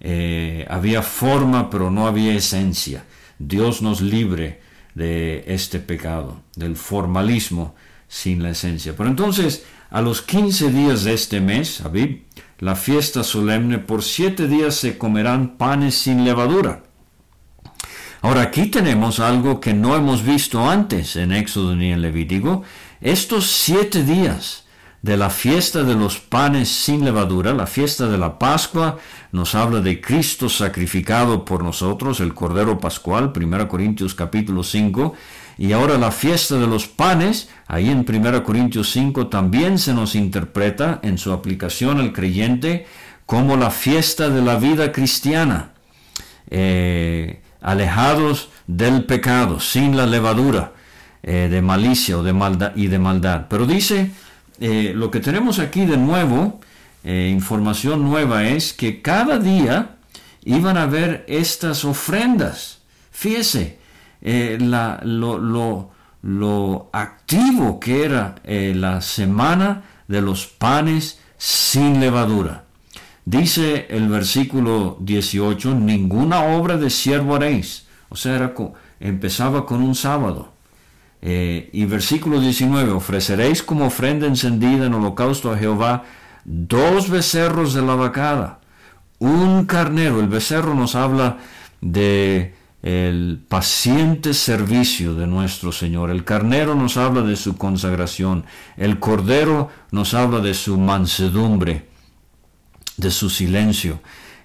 Eh, 0.00 0.66
había 0.68 1.02
forma, 1.02 1.70
pero 1.70 1.90
no 1.90 2.06
había 2.06 2.34
esencia. 2.34 3.04
Dios 3.38 3.82
nos 3.82 4.00
libre 4.00 4.60
de 4.94 5.44
este 5.46 5.78
pecado, 5.78 6.40
del 6.56 6.76
formalismo 6.76 7.74
sin 8.08 8.42
la 8.42 8.50
esencia. 8.50 8.94
Pero 8.96 9.08
entonces, 9.08 9.64
a 9.90 10.00
los 10.02 10.22
15 10.22 10.70
días 10.70 11.04
de 11.04 11.14
este 11.14 11.40
mes, 11.40 11.80
Abib, 11.80 12.22
la 12.58 12.76
fiesta 12.76 13.24
solemne, 13.24 13.78
por 13.78 14.02
siete 14.02 14.48
días 14.48 14.76
se 14.76 14.96
comerán 14.96 15.56
panes 15.56 15.96
sin 15.96 16.24
levadura. 16.24 16.84
Ahora 18.22 18.42
aquí 18.42 18.66
tenemos 18.66 19.20
algo 19.20 19.60
que 19.60 19.74
no 19.74 19.94
hemos 19.96 20.24
visto 20.24 20.68
antes 20.68 21.16
en 21.16 21.32
Éxodo 21.32 21.76
ni 21.76 21.92
en 21.92 22.00
Levítico. 22.00 22.62
Estos 23.02 23.50
siete 23.50 24.02
días 24.02 24.63
de 25.04 25.18
la 25.18 25.28
fiesta 25.28 25.82
de 25.82 25.94
los 25.94 26.18
panes 26.18 26.70
sin 26.70 27.04
levadura, 27.04 27.52
la 27.52 27.66
fiesta 27.66 28.08
de 28.08 28.16
la 28.16 28.38
Pascua, 28.38 28.96
nos 29.32 29.54
habla 29.54 29.80
de 29.80 30.00
Cristo 30.00 30.48
sacrificado 30.48 31.44
por 31.44 31.62
nosotros, 31.62 32.20
el 32.20 32.32
Cordero 32.32 32.78
Pascual, 32.78 33.30
1 33.36 33.68
Corintios 33.68 34.14
capítulo 34.14 34.62
5, 34.62 35.12
y 35.58 35.72
ahora 35.72 35.98
la 35.98 36.10
fiesta 36.10 36.54
de 36.54 36.66
los 36.66 36.86
panes, 36.86 37.50
ahí 37.66 37.90
en 37.90 38.06
1 38.08 38.44
Corintios 38.44 38.92
5 38.92 39.26
también 39.26 39.78
se 39.78 39.92
nos 39.92 40.14
interpreta 40.14 41.00
en 41.02 41.18
su 41.18 41.34
aplicación 41.34 42.00
al 42.00 42.14
creyente 42.14 42.86
como 43.26 43.58
la 43.58 43.70
fiesta 43.70 44.30
de 44.30 44.40
la 44.40 44.56
vida 44.56 44.90
cristiana, 44.90 45.72
eh, 46.48 47.42
alejados 47.60 48.48
del 48.66 49.04
pecado, 49.04 49.60
sin 49.60 49.98
la 49.98 50.06
levadura 50.06 50.72
eh, 51.22 51.48
de 51.50 51.60
malicia 51.60 52.16
o 52.16 52.22
y 52.74 52.86
de 52.86 52.98
maldad. 52.98 53.46
Pero 53.50 53.66
dice, 53.66 54.10
eh, 54.60 54.92
lo 54.94 55.10
que 55.10 55.20
tenemos 55.20 55.58
aquí 55.58 55.84
de 55.84 55.96
nuevo, 55.96 56.60
información 57.04 58.02
nueva 58.02 58.44
es 58.44 58.72
que 58.72 59.02
cada 59.02 59.38
día 59.38 59.96
iban 60.44 60.76
a 60.76 60.84
haber 60.84 61.24
estas 61.28 61.84
ofrendas. 61.84 62.78
Fíjese, 63.10 63.78
eh, 64.20 64.58
lo, 64.60 65.90
activo 66.92 67.78
que 67.80 68.04
era 68.04 68.36
eh, 68.44 68.72
la 68.74 69.00
semana 69.00 69.82
de 70.08 70.20
los 70.22 70.46
panes 70.46 71.20
sin 71.36 72.00
levadura. 72.00 72.64
Dice 73.24 73.86
el 73.88 74.08
versículo 74.08 74.98
18, 75.00 75.74
ninguna 75.74 76.44
obra 76.56 76.76
de 76.76 76.90
siervo 76.90 77.36
haréis. 77.36 77.86
O 78.10 78.16
sea, 78.16 78.36
era 78.36 78.54
empezaba 79.00 79.64
con 79.66 79.82
un 79.82 79.94
sábado. 79.94 80.53
Eh, 81.26 81.70
y 81.72 81.86
versículo 81.86 82.38
19, 82.38 82.92
ofreceréis 82.92 83.62
como 83.62 83.86
ofrenda 83.86 84.26
encendida 84.26 84.84
en 84.84 84.92
holocausto 84.92 85.50
a 85.50 85.56
Jehová 85.56 86.04
dos 86.44 87.08
becerros 87.08 87.72
de 87.72 87.80
la 87.80 87.94
vacada, 87.94 88.60
un 89.20 89.64
carnero. 89.64 90.20
El 90.20 90.28
becerro 90.28 90.74
nos 90.74 90.94
habla 90.94 91.38
de 91.80 92.52
el 92.82 93.40
paciente 93.48 94.34
servicio 94.34 95.14
de 95.14 95.26
nuestro 95.26 95.72
Señor. 95.72 96.10
El 96.10 96.24
carnero 96.24 96.74
nos 96.74 96.98
habla 96.98 97.22
de 97.22 97.36
su 97.36 97.56
consagración, 97.56 98.44
el 98.76 98.98
cordero 98.98 99.70
nos 99.92 100.12
habla 100.12 100.40
de 100.40 100.52
su 100.52 100.76
mansedumbre, 100.76 101.86
de 102.98 103.10
su 103.10 103.30
silencio. 103.30 104.00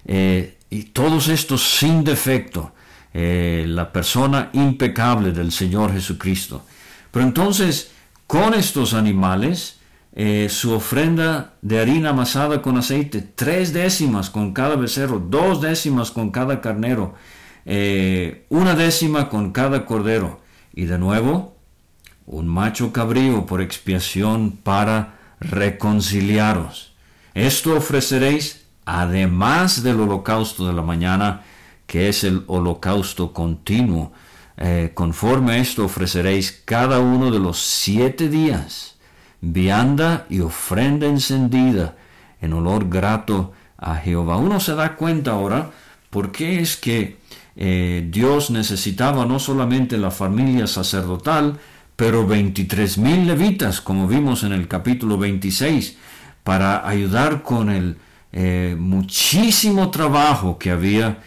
Eh, 0.06 0.56
y 0.70 0.84
todos 0.84 1.28
estos 1.28 1.62
sin 1.62 2.04
defecto, 2.04 2.72
eh, 3.12 3.66
la 3.68 3.92
persona 3.92 4.48
impecable 4.54 5.32
del 5.32 5.52
Señor 5.52 5.92
Jesucristo. 5.92 6.64
Pero 7.10 7.24
entonces, 7.24 7.90
con 8.26 8.54
estos 8.54 8.94
animales, 8.94 9.78
eh, 10.12 10.48
su 10.50 10.72
ofrenda 10.72 11.54
de 11.62 11.80
harina 11.80 12.10
amasada 12.10 12.62
con 12.62 12.76
aceite, 12.76 13.20
tres 13.22 13.72
décimas 13.72 14.30
con 14.30 14.52
cada 14.52 14.76
becerro, 14.76 15.18
dos 15.18 15.60
décimas 15.60 16.10
con 16.10 16.30
cada 16.30 16.60
carnero, 16.60 17.14
eh, 17.64 18.46
una 18.48 18.74
décima 18.74 19.28
con 19.28 19.52
cada 19.52 19.86
cordero, 19.86 20.40
y 20.74 20.86
de 20.86 20.98
nuevo, 20.98 21.56
un 22.26 22.48
macho 22.48 22.92
cabrío 22.92 23.46
por 23.46 23.60
expiación 23.60 24.52
para 24.52 25.14
reconciliaros. 25.40 26.92
Esto 27.34 27.76
ofreceréis 27.76 28.66
además 28.84 29.82
del 29.82 30.00
holocausto 30.00 30.66
de 30.66 30.72
la 30.72 30.82
mañana, 30.82 31.42
que 31.86 32.08
es 32.08 32.24
el 32.24 32.44
holocausto 32.46 33.32
continuo. 33.32 34.12
Eh, 34.62 34.90
conforme 34.92 35.52
a 35.52 35.56
esto 35.56 35.86
ofreceréis 35.86 36.62
cada 36.66 37.00
uno 37.00 37.30
de 37.30 37.38
los 37.38 37.58
siete 37.58 38.28
días 38.28 38.96
vianda 39.40 40.26
y 40.28 40.40
ofrenda 40.40 41.06
encendida 41.06 41.96
en 42.42 42.52
olor 42.52 42.90
grato 42.90 43.54
a 43.78 43.96
Jehová. 43.96 44.36
Uno 44.36 44.60
se 44.60 44.74
da 44.74 44.96
cuenta 44.96 45.30
ahora 45.30 45.70
por 46.10 46.30
qué 46.30 46.60
es 46.60 46.76
que 46.76 47.16
eh, 47.56 48.06
Dios 48.10 48.50
necesitaba 48.50 49.24
no 49.24 49.38
solamente 49.38 49.96
la 49.96 50.10
familia 50.10 50.66
sacerdotal, 50.66 51.58
pero 51.96 52.26
23 52.26 52.98
mil 52.98 53.26
levitas, 53.26 53.80
como 53.80 54.06
vimos 54.06 54.42
en 54.42 54.52
el 54.52 54.68
capítulo 54.68 55.16
26, 55.16 55.96
para 56.44 56.86
ayudar 56.86 57.42
con 57.42 57.70
el 57.70 57.96
eh, 58.32 58.76
muchísimo 58.78 59.90
trabajo 59.90 60.58
que 60.58 60.70
había, 60.70 61.18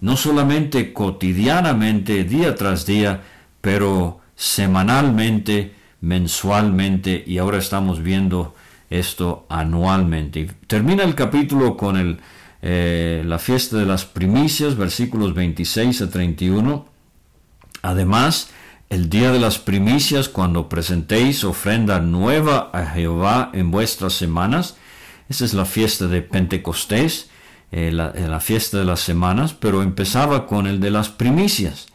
no 0.00 0.16
solamente 0.16 0.92
cotidianamente, 0.92 2.24
día 2.24 2.54
tras 2.54 2.86
día, 2.86 3.22
pero 3.60 4.20
semanalmente, 4.34 5.74
mensualmente, 6.00 7.22
y 7.26 7.38
ahora 7.38 7.58
estamos 7.58 8.02
viendo 8.02 8.54
esto 8.88 9.46
anualmente. 9.48 10.50
termina 10.66 11.04
el 11.04 11.14
capítulo 11.14 11.76
con 11.76 12.18
eh, 12.62 13.22
la 13.24 13.38
fiesta 13.38 13.76
de 13.76 13.86
las 13.86 14.04
primicias, 14.04 14.76
versículos 14.76 15.34
26 15.34 16.02
a 16.02 16.10
31. 16.10 16.86
Además, 17.82 18.50
el 18.90 19.08
día 19.08 19.30
de 19.30 19.38
las 19.38 19.58
primicias, 19.58 20.28
cuando 20.28 20.68
presentéis 20.68 21.44
ofrenda 21.44 22.00
nueva 22.00 22.70
a 22.72 22.86
Jehová 22.86 23.50
en 23.52 23.70
vuestras 23.70 24.14
semanas, 24.14 24.76
esa 25.28 25.44
es 25.44 25.54
la 25.54 25.64
fiesta 25.64 26.08
de 26.08 26.22
Pentecostés, 26.22 27.29
eh, 27.72 27.90
la, 27.92 28.10
eh, 28.10 28.28
la, 28.28 28.40
fiesta 28.40 28.78
de 28.78 28.84
las 28.84 29.00
semanas, 29.00 29.54
pero 29.54 29.82
empezaba 29.82 30.46
con 30.46 30.66
el 30.66 30.80
de 30.80 30.90
las 30.90 31.08
primicias. 31.08 31.86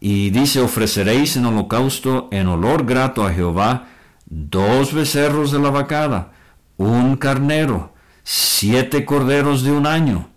Y 0.00 0.30
dice, 0.30 0.60
ofreceréis 0.60 1.36
en 1.36 1.46
holocausto 1.46 2.28
en 2.30 2.46
olor 2.48 2.86
grato 2.86 3.24
a 3.24 3.32
Jehová 3.32 3.88
dos 4.26 4.94
becerros 4.94 5.52
de 5.52 5.58
la 5.58 5.70
vacada, 5.70 6.32
un 6.76 7.16
carnero, 7.16 7.92
siete 8.22 9.04
corderos 9.04 9.62
de 9.62 9.72
un 9.72 9.86
año. 9.86 10.28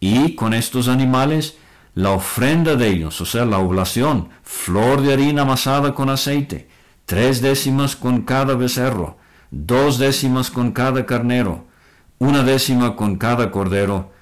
Y 0.00 0.34
con 0.34 0.54
estos 0.54 0.88
animales 0.88 1.56
la 1.94 2.12
ofrenda 2.12 2.76
de 2.76 2.88
ellos, 2.88 3.20
o 3.20 3.26
sea, 3.26 3.44
la 3.44 3.58
oblación, 3.58 4.30
flor 4.42 5.02
de 5.02 5.12
harina 5.12 5.42
amasada 5.42 5.94
con 5.94 6.08
aceite, 6.08 6.68
tres 7.04 7.42
décimas 7.42 7.96
con 7.96 8.22
cada 8.22 8.54
becerro, 8.54 9.18
dos 9.50 9.98
décimas 9.98 10.50
con 10.50 10.72
cada 10.72 11.04
carnero, 11.04 11.66
una 12.22 12.44
décima 12.44 12.94
con 12.94 13.16
cada 13.16 13.50
cordero, 13.50 14.12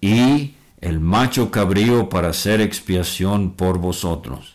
y 0.00 0.54
el 0.80 1.00
macho 1.00 1.50
cabrío 1.50 2.08
para 2.08 2.28
hacer 2.28 2.60
expiación 2.60 3.54
por 3.54 3.78
vosotros. 3.78 4.54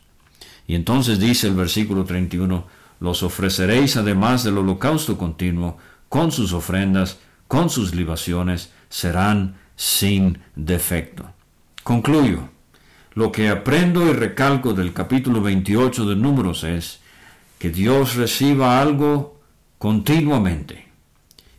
Y 0.65 0.75
entonces 0.75 1.19
dice 1.19 1.47
el 1.47 1.55
versículo 1.55 2.05
31, 2.05 2.65
los 3.01 3.21
ofreceréis 3.21 3.97
además 3.97 4.45
del 4.45 4.59
holocausto 4.59 5.17
continuo, 5.17 5.77
con 6.07 6.31
sus 6.31 6.53
ofrendas, 6.53 7.19
con 7.49 7.69
sus 7.69 7.93
libaciones, 7.93 8.71
serán 8.87 9.57
sin 9.75 10.39
defecto. 10.55 11.25
Concluyo. 11.83 12.47
Lo 13.13 13.29
que 13.29 13.49
aprendo 13.49 14.09
y 14.09 14.13
recalco 14.13 14.73
del 14.73 14.93
capítulo 14.93 15.41
28 15.41 16.05
de 16.05 16.15
Números 16.15 16.63
es 16.63 17.01
que 17.59 17.69
Dios 17.69 18.15
reciba 18.15 18.79
algo 18.79 19.41
continuamente 19.79 20.84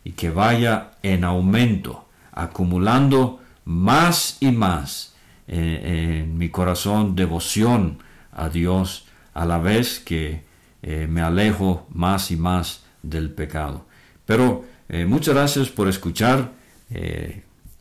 y 0.07 0.13
que 0.13 0.31
vaya 0.31 0.93
en 1.03 1.25
aumento, 1.25 2.07
acumulando 2.31 3.41
más 3.65 4.37
y 4.39 4.53
más 4.53 5.17
eh, 5.49 6.23
en 6.23 6.39
mi 6.39 6.49
corazón 6.49 7.17
devoción 7.17 7.99
a 8.31 8.49
Dios 8.49 9.09
a 9.35 9.45
la 9.45 9.59
vez 9.59 9.99
que 9.99 10.45
eh, 10.81 11.09
me 11.11 11.23
alejo 11.23 11.89
más 11.93 12.31
y 12.31 12.37
más 12.37 12.85
del 13.03 13.31
pecado. 13.31 13.85
Pero 14.25 14.65
eh, 14.89 15.07
muchas 15.07 15.35
gracias 15.35 15.71
por 15.71 15.89
escuchar 15.89 16.53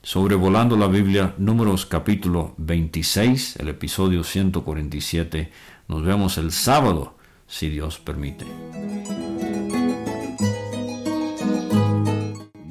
Sobrevolando 0.02 0.76
la 0.78 0.88
Biblia, 0.88 1.36
números 1.38 1.86
capítulo 1.86 2.56
26, 2.58 3.58
el 3.58 3.70
episodio 3.70 4.24
147. 4.24 5.52
Nos 5.88 6.04
vemos 6.04 6.40
el 6.40 6.52
sábado, 6.52 7.18
si 7.48 7.70
Dios 7.70 8.00
permite. 8.00 8.46